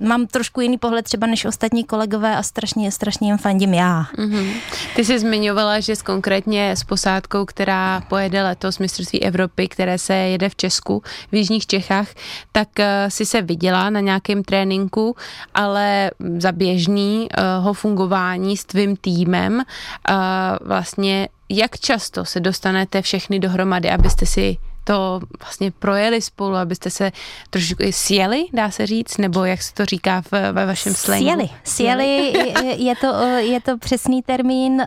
mám 0.00 0.26
trošku 0.26 0.60
jiný 0.60 0.78
pohled 0.78 1.04
třeba 1.04 1.26
než 1.26 1.44
ostatní 1.44 1.84
kolegové 1.84 2.36
a 2.36 2.42
strašně, 2.42 2.92
strašně 2.92 3.28
jim 3.28 3.38
fandím 3.38 3.74
já. 3.74 4.04
Mm-hmm. 4.18 4.52
Ty 4.96 5.04
jsi 5.04 5.18
zmiňovala, 5.18 5.80
že 5.80 5.96
s 5.96 6.02
konkrétně 6.02 6.70
s 6.70 6.84
posádkou, 6.84 7.44
která 7.44 8.00
pojede 8.08 8.42
letos 8.42 8.78
mistrovství 8.78 9.22
Evropy, 9.22 9.68
které 9.68 9.98
se 9.98 10.14
jede 10.14 10.48
v 10.48 10.56
Česku, 10.56 11.02
v 11.32 11.34
Jižních 11.34 11.66
Čechách, 11.66 12.08
tak 12.52 12.68
uh, 12.78 12.84
si 13.08 13.26
se 13.26 13.42
viděla 13.42 13.90
na 13.90 14.00
nějakém 14.00 14.42
tréninku, 14.42 15.16
ale 15.54 16.10
za 16.38 16.52
běžného 16.52 17.28
uh, 17.68 17.72
fungování 17.72 18.56
s 18.56 18.64
tvým 18.64 18.96
týmem 18.96 19.54
uh, 19.54 20.16
vlastně 20.60 21.28
jak 21.48 21.78
často 21.78 22.24
se 22.24 22.40
dostanete 22.40 23.02
všechny 23.02 23.38
dohromady, 23.38 23.90
abyste 23.90 24.26
si 24.26 24.56
to 24.88 25.20
vlastně 25.40 25.70
projeli 25.70 26.22
spolu, 26.22 26.56
abyste 26.56 26.90
se 26.90 27.12
trošku 27.50 27.76
sjeli, 27.90 28.46
dá 28.52 28.70
se 28.70 28.86
říct, 28.86 29.18
nebo 29.18 29.44
jak 29.44 29.62
se 29.62 29.74
to 29.74 29.84
říká 29.84 30.22
v, 30.22 30.52
ve 30.52 30.66
vašem 30.66 30.94
slangu? 30.94 31.24
Sjeli. 31.24 31.50
Sjeli 31.64 32.32
je, 32.76 32.96
to, 32.96 33.06
je 33.36 33.60
to 33.60 33.78
přesný 33.78 34.22
termín. 34.22 34.82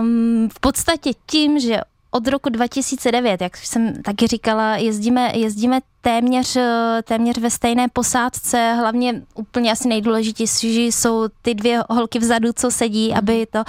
Um, 0.00 0.48
v 0.48 0.60
podstatě 0.60 1.10
tím, 1.26 1.60
že 1.60 1.80
od 2.10 2.26
roku 2.28 2.48
2009, 2.48 3.40
jak 3.40 3.56
jsem 3.56 4.02
taky 4.02 4.26
říkala, 4.26 4.76
jezdíme, 4.76 5.32
jezdíme 5.34 5.80
téměř, 6.00 6.56
eh, 6.56 7.02
téměř 7.04 7.38
ve 7.38 7.50
stejné 7.50 7.88
posádce, 7.92 8.74
hlavně 8.78 9.22
úplně 9.34 9.72
asi 9.72 9.88
nejdůležitější 9.88 10.86
jsou 10.86 11.28
ty 11.42 11.54
dvě 11.54 11.82
holky 11.90 12.18
vzadu, 12.18 12.52
co 12.56 12.70
sedí, 12.70 13.08
mm. 13.08 13.18
aby 13.18 13.46
to, 13.46 13.62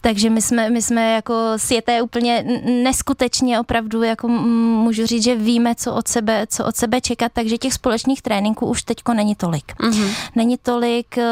takže 0.00 0.30
my 0.30 0.42
jsme, 0.42 0.70
my 0.70 0.82
jsme 0.82 1.12
jako 1.12 1.34
sjeté 1.56 2.02
úplně 2.02 2.44
neskutečně 2.82 3.60
opravdu, 3.60 4.02
jako 4.02 4.28
můžu 4.28 5.06
říct, 5.06 5.24
že 5.24 5.34
víme, 5.34 5.74
co 5.74 5.94
od 5.94 6.08
sebe, 6.08 6.46
co 6.50 6.64
od 6.64 6.76
sebe 6.76 7.00
čekat, 7.00 7.32
takže 7.34 7.58
těch 7.58 7.72
společných 7.72 8.22
tréninků 8.22 8.66
už 8.66 8.82
teďko 8.82 9.14
není 9.14 9.34
tolik. 9.34 9.72
Mm-hmm. 9.80 10.10
Není 10.34 10.58
tolik, 10.58 11.16
uh, 11.16 11.24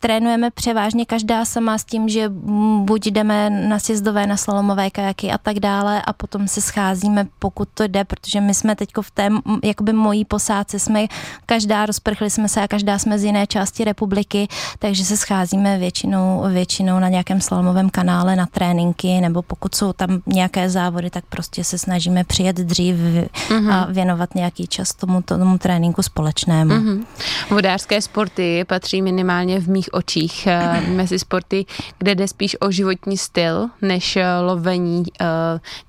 trénujeme 0.00 0.50
převážně 0.50 1.06
každá 1.06 1.44
sama 1.44 1.78
s 1.78 1.84
tím, 1.84 2.08
že 2.08 2.28
buď 2.78 3.06
jdeme 3.06 3.50
na 3.50 3.78
sjezdové, 3.78 4.26
na 4.26 4.36
slalomové 4.36 4.90
kajaky 4.90 5.30
a 5.30 5.38
tak 5.38 5.60
dále 5.60 5.87
a 5.96 6.12
potom 6.12 6.48
se 6.48 6.60
scházíme, 6.60 7.26
pokud 7.38 7.68
to 7.74 7.86
jde, 7.86 8.04
protože 8.04 8.40
my 8.40 8.54
jsme 8.54 8.76
teďko 8.76 9.02
v 9.02 9.10
té, 9.10 9.28
jak 9.64 9.78
jakoby 9.78 9.92
mojí 9.92 10.24
posádce 10.24 10.78
jsme 10.78 11.06
každá, 11.46 11.86
rozprchli 11.86 12.30
jsme 12.30 12.48
se 12.48 12.62
a 12.62 12.68
každá 12.68 12.98
jsme 12.98 13.18
z 13.18 13.24
jiné 13.24 13.46
části 13.46 13.84
republiky, 13.84 14.48
takže 14.78 15.04
se 15.04 15.16
scházíme 15.16 15.78
většinou, 15.78 16.44
většinou 16.52 16.98
na 16.98 17.08
nějakém 17.08 17.40
slalomovém 17.40 17.90
kanále 17.90 18.36
na 18.36 18.46
tréninky, 18.46 19.20
nebo 19.20 19.42
pokud 19.42 19.74
jsou 19.74 19.92
tam 19.92 20.22
nějaké 20.26 20.70
závody, 20.70 21.10
tak 21.10 21.24
prostě 21.28 21.64
se 21.64 21.78
snažíme 21.78 22.24
přijet 22.24 22.56
dřív 22.56 22.96
mm-hmm. 22.96 23.72
a 23.72 23.86
věnovat 23.90 24.34
nějaký 24.34 24.66
čas 24.66 24.94
tomu, 24.94 25.22
tomu 25.22 25.58
tréninku 25.58 26.02
společnému. 26.02 26.74
Mm-hmm. 26.74 27.04
Vodářské 27.50 28.02
sporty 28.02 28.64
patří 28.64 29.02
minimálně 29.02 29.60
v 29.60 29.68
mých 29.68 29.94
očích 29.94 30.46
eh, 30.46 30.80
mezi 30.90 31.18
sporty, 31.18 31.66
kde 31.98 32.14
jde 32.14 32.28
spíš 32.28 32.56
o 32.60 32.70
životní 32.70 33.16
styl, 33.18 33.68
než 33.82 34.16
eh, 34.16 34.40
lovení 34.40 34.98
uh, 35.20 35.26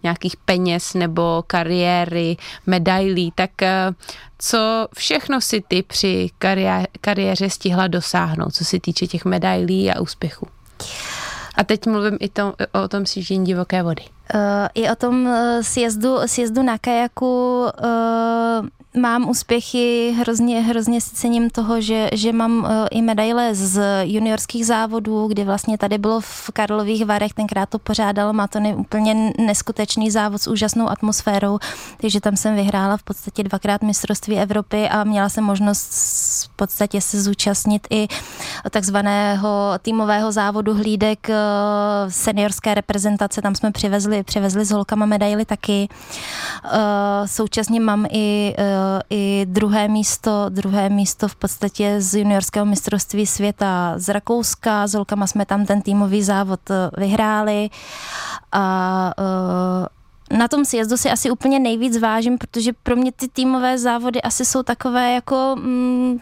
nějakých 0.03 0.37
peněz 0.37 0.93
nebo 0.93 1.43
kariéry, 1.47 2.37
medailí, 2.65 3.31
tak 3.35 3.51
uh, 3.61 3.95
co 4.37 4.87
všechno 4.97 5.41
si 5.41 5.63
ty 5.67 5.83
při 5.83 6.29
kariéře, 6.37 6.87
kariéře 7.01 7.49
stihla 7.49 7.87
dosáhnout, 7.87 8.55
co 8.55 8.65
se 8.65 8.79
týče 8.79 9.07
těch 9.07 9.25
medailí 9.25 9.91
a 9.91 10.01
úspěchů? 10.01 10.47
A 11.55 11.63
teď 11.63 11.85
mluvím 11.85 12.17
i 12.19 12.29
to, 12.29 12.53
o 12.83 12.87
tom 12.87 13.05
sjíždění 13.05 13.45
divoké 13.45 13.83
vody. 13.83 14.03
Uh, 14.35 14.67
I 14.73 14.89
o 14.89 14.95
tom 14.95 15.25
uh, 15.25 15.33
sjezdu, 15.61 16.17
sjezdu 16.25 16.63
na 16.63 16.77
kajaku 16.77 17.61
uh, 17.61 18.67
mám 18.97 19.29
úspěchy, 19.29 20.15
hrozně, 20.19 20.61
hrozně 20.61 21.01
si 21.01 21.15
cením 21.15 21.49
toho, 21.49 21.81
že, 21.81 22.09
že 22.13 22.33
mám 22.33 22.67
i 22.91 23.01
medaile 23.01 23.55
z 23.55 23.81
juniorských 24.03 24.65
závodů, 24.65 25.27
kdy 25.27 25.43
vlastně 25.43 25.77
tady 25.77 25.97
bylo 25.97 26.21
v 26.21 26.51
Karlových 26.53 27.05
Varech, 27.05 27.33
tenkrát 27.33 27.69
to 27.69 27.79
pořádal 27.79 28.33
Matony 28.33 28.75
úplně 28.75 29.33
neskutečný 29.37 30.11
závod 30.11 30.41
s 30.41 30.47
úžasnou 30.47 30.89
atmosférou, 30.89 31.59
takže 32.01 32.21
tam 32.21 32.37
jsem 32.37 32.55
vyhrála 32.55 32.97
v 32.97 33.03
podstatě 33.03 33.43
dvakrát 33.43 33.81
mistrovství 33.81 34.37
Evropy 34.37 34.89
a 34.89 35.03
měla 35.03 35.29
jsem 35.29 35.43
možnost 35.43 35.89
v 36.45 36.55
podstatě 36.55 37.01
se 37.01 37.21
zúčastnit 37.21 37.87
i 37.89 38.07
takzvaného 38.71 39.73
týmového 39.81 40.31
závodu 40.31 40.73
hlídek 40.73 41.27
seniorské 42.09 42.73
reprezentace, 42.73 43.41
tam 43.41 43.55
jsme 43.55 43.71
přivezli, 43.71 44.18
přivezli 44.23 44.65
s 44.65 44.71
holkama 44.71 45.05
medaily 45.05 45.45
taky. 45.45 45.87
Uh, 46.63 46.71
současně 47.25 47.79
mám 47.79 48.05
i 48.11 48.55
uh, 48.57 48.63
i 49.09 49.45
druhé 49.49 49.87
místo, 49.87 50.45
druhé 50.49 50.89
místo 50.89 51.27
v 51.27 51.35
podstatě 51.35 51.95
z 52.01 52.19
juniorského 52.19 52.65
mistrovství 52.65 53.25
světa 53.25 53.93
z 53.97 54.09
Rakouska. 54.09 54.87
S 54.87 54.93
holkama 54.93 55.27
jsme 55.27 55.45
tam 55.45 55.65
ten 55.65 55.81
týmový 55.81 56.23
závod 56.23 56.59
eh, 56.69 56.89
vyhráli 56.97 57.69
a 58.51 59.13
eh, 59.19 60.37
na 60.37 60.47
tom 60.47 60.65
sjezdu 60.65 60.97
si 60.97 61.11
asi 61.11 61.31
úplně 61.31 61.59
nejvíc 61.59 61.97
vážím, 61.97 62.37
protože 62.37 62.73
pro 62.73 62.95
mě 62.95 63.11
ty 63.11 63.27
týmové 63.27 63.77
závody 63.77 64.21
asi 64.21 64.45
jsou 64.45 64.63
takové 64.63 65.13
jako 65.13 65.55
mm, 65.59 66.19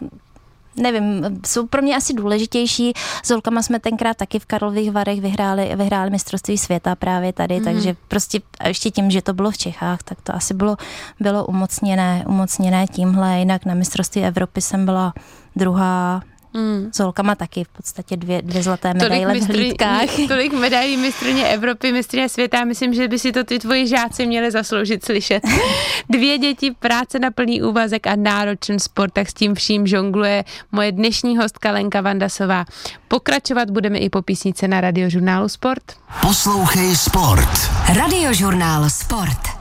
nevím, 0.78 1.40
jsou 1.46 1.66
pro 1.66 1.82
mě 1.82 1.96
asi 1.96 2.14
důležitější. 2.14 2.92
S 3.22 3.30
holkama 3.30 3.62
jsme 3.62 3.80
tenkrát 3.80 4.16
taky 4.16 4.38
v 4.38 4.46
Karlových 4.46 4.92
Varech 4.92 5.20
vyhráli, 5.20 5.72
vyhráli 5.76 6.10
mistrovství 6.10 6.58
světa 6.58 6.94
právě 6.94 7.32
tady, 7.32 7.58
mm. 7.58 7.64
takže 7.64 7.96
prostě 8.08 8.40
a 8.60 8.68
ještě 8.68 8.90
tím, 8.90 9.10
že 9.10 9.22
to 9.22 9.32
bylo 9.32 9.50
v 9.50 9.58
Čechách, 9.58 10.02
tak 10.02 10.20
to 10.20 10.34
asi 10.34 10.54
bylo, 10.54 10.76
bylo 11.20 11.46
umocněné, 11.46 12.24
umocněné 12.28 12.86
tímhle. 12.86 13.38
Jinak 13.38 13.64
na 13.64 13.74
mistrovství 13.74 14.24
Evropy 14.24 14.60
jsem 14.60 14.84
byla 14.84 15.12
druhá, 15.56 16.22
Mm. 16.54 16.90
S 16.92 16.98
holkama 16.98 17.34
taky 17.34 17.64
v 17.64 17.68
podstatě 17.68 18.16
dvě, 18.16 18.42
dvě 18.42 18.62
zlaté 18.62 18.94
medaile 18.94 19.34
v 19.34 19.48
hlídkách. 19.48 20.08
Tolik 20.28 20.52
medailí 20.52 20.96
mistrně 20.96 21.48
Evropy, 21.48 21.92
mistrně 21.92 22.28
světa. 22.28 22.64
Myslím, 22.64 22.94
že 22.94 23.08
by 23.08 23.18
si 23.18 23.32
to 23.32 23.44
ty 23.44 23.58
tvoji 23.58 23.86
žáci 23.86 24.26
měli 24.26 24.50
zasloužit 24.50 25.04
slyšet. 25.04 25.42
Dvě 26.10 26.38
děti, 26.38 26.70
práce 26.70 27.18
na 27.18 27.30
plný 27.30 27.62
úvazek 27.62 28.06
a 28.06 28.16
náročný 28.16 28.80
sport, 28.80 29.12
tak 29.12 29.28
s 29.28 29.34
tím 29.34 29.54
vším 29.54 29.86
žongluje 29.86 30.44
moje 30.72 30.92
dnešní 30.92 31.36
hostka 31.36 31.70
Lenka 31.70 32.00
Vandasová. 32.00 32.64
Pokračovat 33.08 33.70
budeme 33.70 33.98
i 33.98 34.10
po 34.10 34.22
písnice 34.22 34.68
na 34.68 34.80
radiožurnálu 34.80 35.48
Sport. 35.48 35.82
Poslouchej 36.20 36.96
Sport. 36.96 37.70
Radiožurnál 37.96 38.90
Sport. 38.90 39.57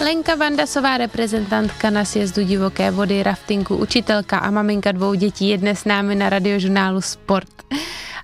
Lenka 0.00 0.34
Vandasová, 0.34 0.96
reprezentantka 0.96 1.90
na 1.90 2.04
sjezdu 2.04 2.44
divoké 2.44 2.90
vody, 2.90 3.22
raftingu, 3.22 3.76
učitelka 3.76 4.38
a 4.38 4.50
maminka 4.50 4.92
dvou 4.92 5.14
dětí 5.14 5.48
je 5.48 5.58
dnes 5.58 5.78
s 5.80 5.84
námi 5.84 6.14
na 6.14 6.28
radiožurnálu 6.28 7.00
Sport. 7.00 7.62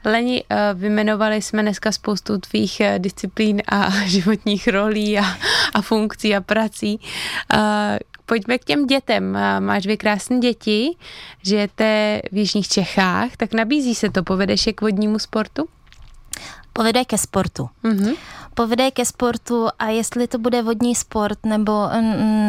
Leni, 0.05 0.45
eh, 0.51 0.75
vymenovali 0.75 1.43
jsme 1.43 1.63
dneska 1.63 1.93
spoustu 1.93 2.39
tvých 2.39 2.81
eh, 2.81 2.99
disciplín 2.99 3.63
a 3.69 3.91
životních 4.07 4.69
rolí 4.69 5.19
a, 5.19 5.25
a 5.75 5.83
funkcí 5.83 6.37
a 6.37 6.41
prací. 6.41 7.01
Eh, 7.55 7.99
pojďme 8.27 8.59
k 8.59 8.65
těm 8.65 8.87
dětem. 8.87 9.39
Máš 9.61 9.83
dvě 9.83 9.97
krásné 9.97 10.39
děti, 10.39 10.97
žijete 11.43 12.21
v 12.33 12.37
Jižních 12.37 12.69
Čechách, 12.69 13.37
tak 13.37 13.55
nabízí 13.55 13.95
se 13.95 14.11
to, 14.11 14.23
povedeš 14.23 14.67
je 14.67 14.73
k 14.73 14.81
vodnímu 14.81 15.19
sportu? 15.19 15.69
Povede 16.73 17.05
ke 17.05 17.19
sportu. 17.19 17.69
Mm-hmm 17.85 18.17
povede 18.59 18.91
ke 18.91 19.05
sportu 19.05 19.71
a 19.79 19.89
jestli 19.89 20.27
to 20.27 20.39
bude 20.39 20.63
vodní 20.63 20.95
sport 20.95 21.39
nebo, 21.47 21.87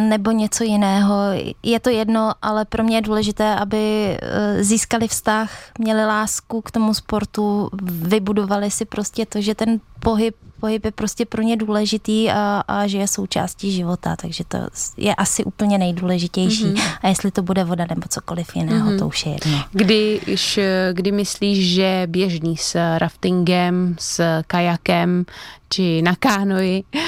nebo 0.09 0.31
něco 0.31 0.63
jiného, 0.63 1.15
je 1.63 1.79
to 1.79 1.89
jedno, 1.89 2.33
ale 2.41 2.65
pro 2.65 2.83
mě 2.83 2.97
je 2.97 3.01
důležité, 3.01 3.55
aby 3.55 3.77
eh, 3.77 4.63
získali 4.63 5.07
vztah, 5.07 5.51
měli 5.79 6.05
lásku 6.05 6.61
k 6.61 6.71
tomu 6.71 6.93
sportu, 6.93 7.69
vybudovali 7.83 8.71
si 8.71 8.85
prostě 8.85 9.25
to, 9.25 9.41
že 9.41 9.55
ten 9.55 9.79
pohyb 9.99 10.35
pohyb 10.59 10.85
je 10.85 10.91
prostě 10.91 11.25
pro 11.25 11.41
ně 11.41 11.57
důležitý 11.57 12.31
a, 12.31 12.63
a 12.67 12.87
že 12.87 12.97
je 12.97 13.07
součástí 13.07 13.71
života, 13.71 14.15
takže 14.15 14.43
to 14.47 14.57
je 14.97 15.15
asi 15.15 15.43
úplně 15.43 15.77
nejdůležitější. 15.77 16.65
Mm-hmm. 16.65 16.97
A 17.01 17.07
jestli 17.07 17.31
to 17.31 17.41
bude 17.41 17.63
voda 17.63 17.85
nebo 17.89 18.01
cokoliv 18.09 18.55
jiného, 18.55 18.91
mm-hmm. 18.91 18.99
to 18.99 19.07
už 19.07 19.25
je 19.25 19.31
jedno. 19.31 19.63
Když, 19.71 20.59
kdy 20.93 21.11
myslíš, 21.11 21.73
že 21.73 22.03
běžný 22.07 22.57
s 22.57 22.97
raftingem, 22.97 23.95
s 23.99 24.43
kajakem 24.47 25.25
či 25.69 26.01
na 26.01 26.15
kánoji 26.15 26.83
uh, 26.93 27.03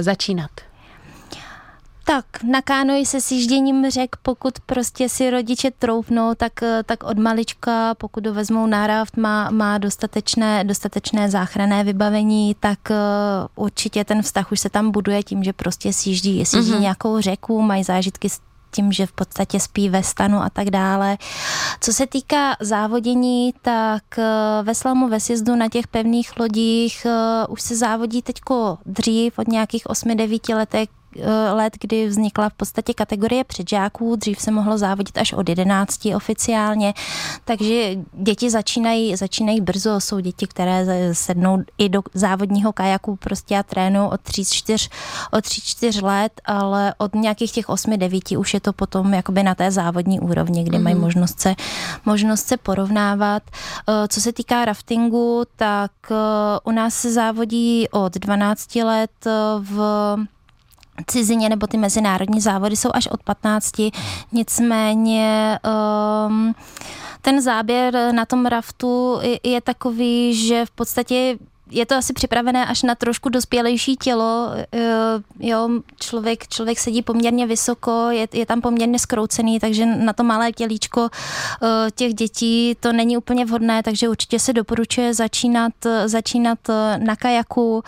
začínat? 0.00 0.50
Tak, 2.08 2.42
na 2.42 2.62
kánoji 2.62 3.06
se 3.06 3.20
sjížděním 3.20 3.90
řek, 3.90 4.16
pokud 4.22 4.60
prostě 4.60 5.08
si 5.08 5.30
rodiče 5.30 5.70
troufnou, 5.70 6.34
tak, 6.34 6.52
tak 6.84 7.04
od 7.04 7.18
malička, 7.18 7.94
pokud 7.94 8.26
ho 8.26 8.34
vezmou 8.34 8.66
na 8.66 8.86
raft, 8.86 9.16
má, 9.16 9.50
má 9.50 9.78
dostatečné, 9.78 10.64
dostatečné 10.64 11.30
záchranné 11.30 11.84
vybavení, 11.84 12.56
tak 12.60 12.78
uh, 12.90 13.64
určitě 13.64 14.04
ten 14.04 14.22
vztah 14.22 14.52
už 14.52 14.60
se 14.60 14.70
tam 14.70 14.90
buduje 14.90 15.22
tím, 15.22 15.44
že 15.44 15.52
prostě 15.52 15.92
sjíždí, 15.92 16.46
sjíždí 16.46 16.72
mm-hmm. 16.72 16.80
nějakou 16.80 17.20
řeku, 17.20 17.62
mají 17.62 17.84
zážitky 17.84 18.30
s 18.30 18.40
tím, 18.70 18.92
že 18.92 19.06
v 19.06 19.12
podstatě 19.12 19.60
spí 19.60 19.88
ve 19.88 20.02
stanu 20.02 20.38
a 20.38 20.50
tak 20.50 20.70
dále. 20.70 21.18
Co 21.80 21.92
se 21.92 22.06
týká 22.06 22.56
závodění, 22.60 23.54
tak 23.62 24.02
uh, 24.18 24.24
ve 24.66 24.74
slamu 24.74 25.08
ve 25.08 25.20
sjezdu 25.20 25.56
na 25.56 25.68
těch 25.68 25.86
pevných 25.86 26.40
lodích 26.40 27.06
už 27.48 27.62
se 27.62 27.76
závodí 27.76 28.22
teďko 28.22 28.78
dřív, 28.86 29.38
od 29.38 29.48
nějakých 29.48 29.84
8-9 29.84 30.56
letech 30.56 30.88
Eh, 30.88 31.05
let, 31.52 31.72
kdy 31.80 32.06
vznikla 32.06 32.48
v 32.48 32.54
podstatě 32.54 32.94
kategorie 32.94 33.44
předžáků, 33.44 34.16
dřív 34.16 34.40
se 34.40 34.50
mohlo 34.50 34.78
závodit 34.78 35.18
až 35.18 35.32
od 35.32 35.48
11 35.48 36.06
oficiálně, 36.16 36.94
takže 37.44 37.90
děti 38.12 38.50
začínají, 38.50 39.16
začínají 39.16 39.60
brzo, 39.60 40.00
jsou 40.00 40.20
děti, 40.20 40.46
které 40.46 40.86
sednou 41.14 41.62
i 41.78 41.88
do 41.88 42.02
závodního 42.14 42.72
kajaku 42.72 43.16
prostě 43.16 43.58
a 43.58 43.62
trénují 43.62 44.08
od 44.10 44.20
3-4 44.20 44.90
od 45.32 45.44
3-4 45.44 46.04
let, 46.04 46.40
ale 46.44 46.94
od 46.98 47.14
nějakých 47.14 47.52
těch 47.52 47.68
8-9 47.68 48.38
už 48.38 48.54
je 48.54 48.60
to 48.60 48.72
potom 48.72 49.14
jakoby 49.14 49.42
na 49.42 49.54
té 49.54 49.70
závodní 49.70 50.20
úrovni, 50.20 50.64
kdy 50.64 50.78
mm-hmm. 50.78 50.82
mají 50.82 50.94
mhm. 50.94 51.04
možnost 51.04 51.40
se, 51.40 51.54
možnost 52.04 52.46
se 52.46 52.56
porovnávat. 52.56 53.42
Eh, 53.88 54.08
co 54.08 54.20
se 54.20 54.32
týká 54.32 54.64
raftingu, 54.64 55.44
tak 55.56 55.92
eh, 56.10 56.14
u 56.64 56.70
nás 56.70 56.94
se 56.94 57.12
závodí 57.12 57.88
od 57.90 58.14
12 58.14 58.74
let 58.74 59.10
v 59.60 60.16
cizině 61.06 61.48
nebo 61.48 61.66
ty 61.66 61.76
mezinárodní 61.76 62.40
závody 62.40 62.76
jsou 62.76 62.90
až 62.94 63.06
od 63.06 63.22
15, 63.22 63.72
nicméně 64.32 65.58
um, 66.26 66.54
ten 67.22 67.42
záběr 67.42 68.12
na 68.12 68.26
tom 68.26 68.46
raftu 68.46 69.18
je, 69.22 69.40
je 69.42 69.60
takový, 69.60 70.34
že 70.34 70.66
v 70.66 70.70
podstatě 70.70 71.38
je 71.70 71.86
to 71.86 71.94
asi 71.94 72.12
připravené 72.12 72.66
až 72.66 72.82
na 72.82 72.94
trošku 72.94 73.28
dospělejší 73.28 73.96
tělo. 73.96 74.50
Jo, 75.40 75.68
člověk, 76.00 76.48
člověk 76.48 76.78
sedí 76.78 77.02
poměrně 77.02 77.46
vysoko, 77.46 78.06
je, 78.10 78.28
je 78.32 78.46
tam 78.46 78.60
poměrně 78.60 78.98
skroucený, 78.98 79.60
takže 79.60 79.86
na 79.86 80.12
to 80.12 80.24
malé 80.24 80.52
tělíčko 80.52 81.08
těch 81.94 82.14
dětí 82.14 82.76
to 82.80 82.92
není 82.92 83.16
úplně 83.16 83.44
vhodné, 83.44 83.82
takže 83.82 84.08
určitě 84.08 84.38
se 84.38 84.52
doporučuje 84.52 85.14
začínat, 85.14 85.72
začínat 86.06 86.58
na 86.96 87.16
kajaku 87.16 87.82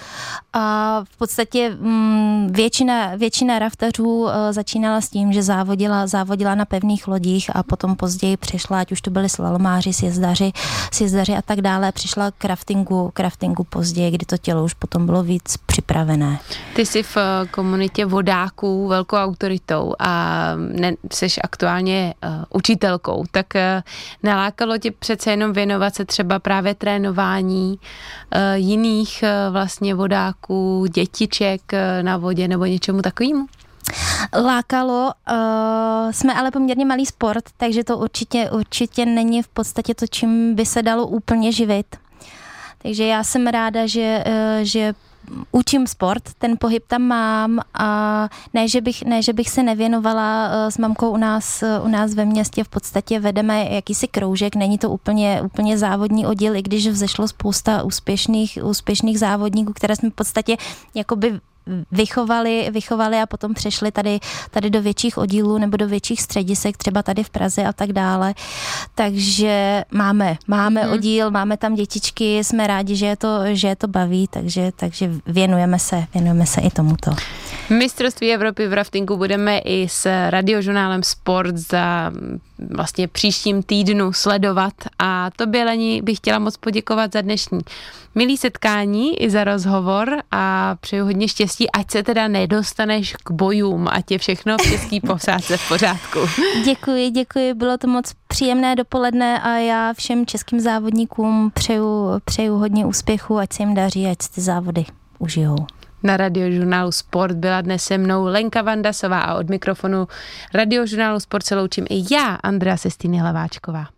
a 0.53 1.05
v 1.05 1.17
podstatě 1.17 1.77
mm, 1.81 2.49
většina, 2.53 3.17
většina 3.17 3.59
raftařů 3.59 4.27
začínala 4.51 5.01
s 5.01 5.09
tím, 5.09 5.33
že 5.33 5.43
závodila, 5.43 6.07
závodila 6.07 6.55
na 6.55 6.65
pevných 6.65 7.09
lodích 7.09 7.57
a 7.57 7.63
potom 7.63 7.97
později 7.97 8.37
přešla, 8.37 8.81
ať 8.81 8.93
už 8.93 9.01
to 9.01 9.11
byly 9.11 9.29
slalomáři, 9.29 9.93
sjezdaři, 9.93 10.53
sjezdaři 10.93 11.33
a 11.33 11.43
tak 11.43 11.61
dále, 11.61 11.93
přišla 11.93 12.31
k 12.31 12.45
raftingu, 12.45 13.11
k 13.15 13.21
raftingu 13.21 13.65
později, 13.69 14.11
kdy 14.11 14.27
to 14.27 14.37
tělo 14.37 14.65
už 14.65 14.75
potom 14.75 15.07
bylo 15.07 15.23
víc 15.23 15.57
připravené. 15.67 16.39
Ty 16.75 16.87
jsi 16.87 17.03
v 17.03 17.17
eh, 17.17 17.47
komunitě 17.51 18.07
vodáků 18.07 18.89
velkou 18.89 19.17
autoritou 19.17 19.95
a 19.99 20.53
ne, 20.57 20.95
jsi 21.13 21.27
aktuálně 21.45 22.15
uh, 22.25 22.31
učitelkou, 22.51 23.25
tak 23.31 23.47
uh, 23.55 23.61
nalákalo 24.23 24.79
tě 24.79 24.91
přece 24.91 25.31
jenom 25.31 25.53
věnovat 25.53 25.95
se 25.95 26.05
třeba 26.05 26.39
právě 26.39 26.75
trénování 26.75 27.79
uh, 27.79 28.41
jiných 28.55 29.23
uh, 29.23 29.53
vlastně 29.53 29.95
vodáků, 29.95 30.87
dětiček 30.95 31.61
uh, 31.73 31.79
na 32.03 32.17
vodě 32.17 32.49
nebo 32.49 32.65
něčemu 32.65 33.03
takovému? 33.03 33.47
Lákalo, 34.45 35.13
uh, 35.31 36.11
jsme 36.11 36.35
ale 36.35 36.51
poměrně 36.51 36.85
malý 36.85 37.07
sport, 37.07 37.45
takže 37.57 37.85
to 37.85 37.99
určitě, 37.99 38.51
určitě 38.51 39.07
není 39.07 39.43
v 39.43 39.49
podstatě 39.49 39.95
to, 39.95 40.07
čím 40.07 40.55
by 40.55 40.67
se 40.67 40.83
dalo 40.83 41.07
úplně 41.07 41.53
živit. 41.53 41.97
Takže 42.79 43.07
já 43.07 43.25
jsem 43.25 43.47
ráda, 43.47 43.87
že, 43.87 44.25
uh, 44.27 44.33
že 44.63 44.95
učím 45.53 45.87
sport, 45.87 46.23
ten 46.39 46.57
pohyb 46.61 46.85
tam 46.87 47.03
mám 47.03 47.61
a 47.79 48.29
ne, 48.55 48.69
že 48.69 48.81
bych, 48.81 49.03
ne, 49.03 49.23
že 49.23 49.33
bych 49.33 49.51
se 49.51 49.63
nevěnovala 49.63 50.49
uh, 50.49 50.71
s 50.71 50.79
mamkou 50.79 51.11
u 51.11 51.17
nás, 51.17 51.63
uh, 51.63 51.87
u 51.87 51.89
nás 51.89 52.15
ve 52.15 52.25
městě, 52.25 52.65
v 52.65 52.69
podstatě 52.69 53.21
vedeme 53.21 53.69
jakýsi 53.71 54.09
kroužek, 54.09 54.57
není 54.57 54.79
to 54.79 54.91
úplně, 54.91 55.43
úplně 55.43 55.79
závodní 55.79 56.27
oddíl, 56.27 56.57
i 56.57 56.63
když 56.63 56.89
vzešlo 56.89 57.29
spousta 57.29 57.83
úspěšných, 57.83 58.59
úspěšných 58.65 59.19
závodníků, 59.19 59.73
které 59.73 59.97
jsme 59.97 60.11
v 60.11 60.15
podstatě 60.15 60.57
jakoby 60.95 61.41
vychovali, 61.93 62.69
vychovali 62.73 63.17
a 63.17 63.27
potom 63.27 63.55
přešli 63.55 63.93
tady, 63.93 64.19
tady 64.51 64.71
do 64.71 64.83
větších 64.83 65.19
oddílů 65.19 65.59
nebo 65.59 65.77
do 65.77 65.89
větších 65.89 66.23
středisek, 66.23 66.77
třeba 66.77 67.03
tady 67.03 67.25
v 67.25 67.31
Praze 67.31 67.65
a 67.65 67.73
tak 67.73 67.93
dále. 67.93 68.35
Takže 68.95 69.85
máme, 69.93 70.37
máme 70.47 70.83
hmm. 70.83 70.93
oddíl, 70.93 71.31
máme 71.31 71.57
tam 71.57 71.75
dětičky, 71.75 72.39
jsme 72.39 72.67
rádi, 72.67 72.97
že 72.97 73.07
je 73.07 73.17
to, 73.17 73.29
že 73.53 73.69
je 73.69 73.77
to 73.77 73.89
baví, 73.89 74.29
takže, 74.31 74.71
takže 74.77 75.11
věnujeme 75.27 75.79
se, 75.79 76.05
věnujeme 76.15 76.47
se 76.47 76.61
i 76.61 76.71
tomuto. 76.71 77.11
Mistrovství 77.71 78.33
Evropy 78.35 78.69
v 78.69 78.73
raftingu 78.73 79.17
budeme 79.17 79.59
i 79.59 79.89
s 79.89 80.31
radiožurnálem 80.31 81.03
Sport 81.03 81.57
za 81.57 82.13
vlastně 82.71 83.09
příštím 83.09 83.63
týdnu 83.63 84.13
sledovat 84.13 84.75
a 84.99 85.31
to 85.37 85.45
Lení 85.65 86.03
bych 86.03 86.17
chtěla 86.17 86.39
moc 86.39 86.57
poděkovat 86.57 87.13
za 87.13 87.21
dnešní 87.21 87.61
milý 88.15 88.37
setkání 88.37 89.23
i 89.23 89.31
za 89.31 89.45
rozhovor 89.45 90.23
a 90.31 90.77
přeju 90.81 91.05
hodně 91.05 91.29
štěstí, 91.29 91.71
ať 91.71 91.91
se 91.91 92.03
teda 92.03 92.29
nedostaneš 92.29 93.17
k 93.25 93.31
bojům, 93.31 93.89
ať 93.91 94.11
je 94.11 94.19
všechno 94.19 94.57
v 94.59 94.63
český 94.63 95.01
posádce 95.07 95.57
v 95.57 95.69
pořádku. 95.69 96.19
Děkuji, 96.65 97.11
děkuji, 97.11 97.55
bylo 97.55 97.79
to 97.79 97.87
moc 97.89 98.13
příjemné 98.29 98.77
dopoledne 98.77 99.41
a 99.41 99.57
já 99.57 99.93
všem 99.93 100.27
českým 100.27 100.61
závodníkům 100.61 101.51
přeju, 101.55 102.21
přeju 102.25 102.55
hodně 102.55 102.87
úspěchu, 102.87 103.39
ať 103.39 103.53
se 103.53 103.63
jim 103.63 103.75
daří, 103.75 104.07
ať 104.07 104.19
ty 104.35 104.41
závody 104.41 104.85
užijou. 105.19 105.57
Na 106.03 106.17
radiožurnálu 106.17 106.93
Sport 106.93 107.37
byla 107.37 107.61
dnes 107.61 107.83
se 107.83 107.99
mnou 107.99 108.25
Lenka 108.25 108.63
Vandasová 108.63 109.21
a 109.21 109.35
od 109.35 109.49
mikrofonu 109.49 110.09
radiožurnálu 110.55 111.21
Sport 111.21 111.47
se 111.47 111.57
loučím 111.57 111.87
i 111.91 112.15
já, 112.15 112.35
Andrea 112.35 112.77
Sestýny 112.77 113.19
Hlaváčková. 113.19 113.98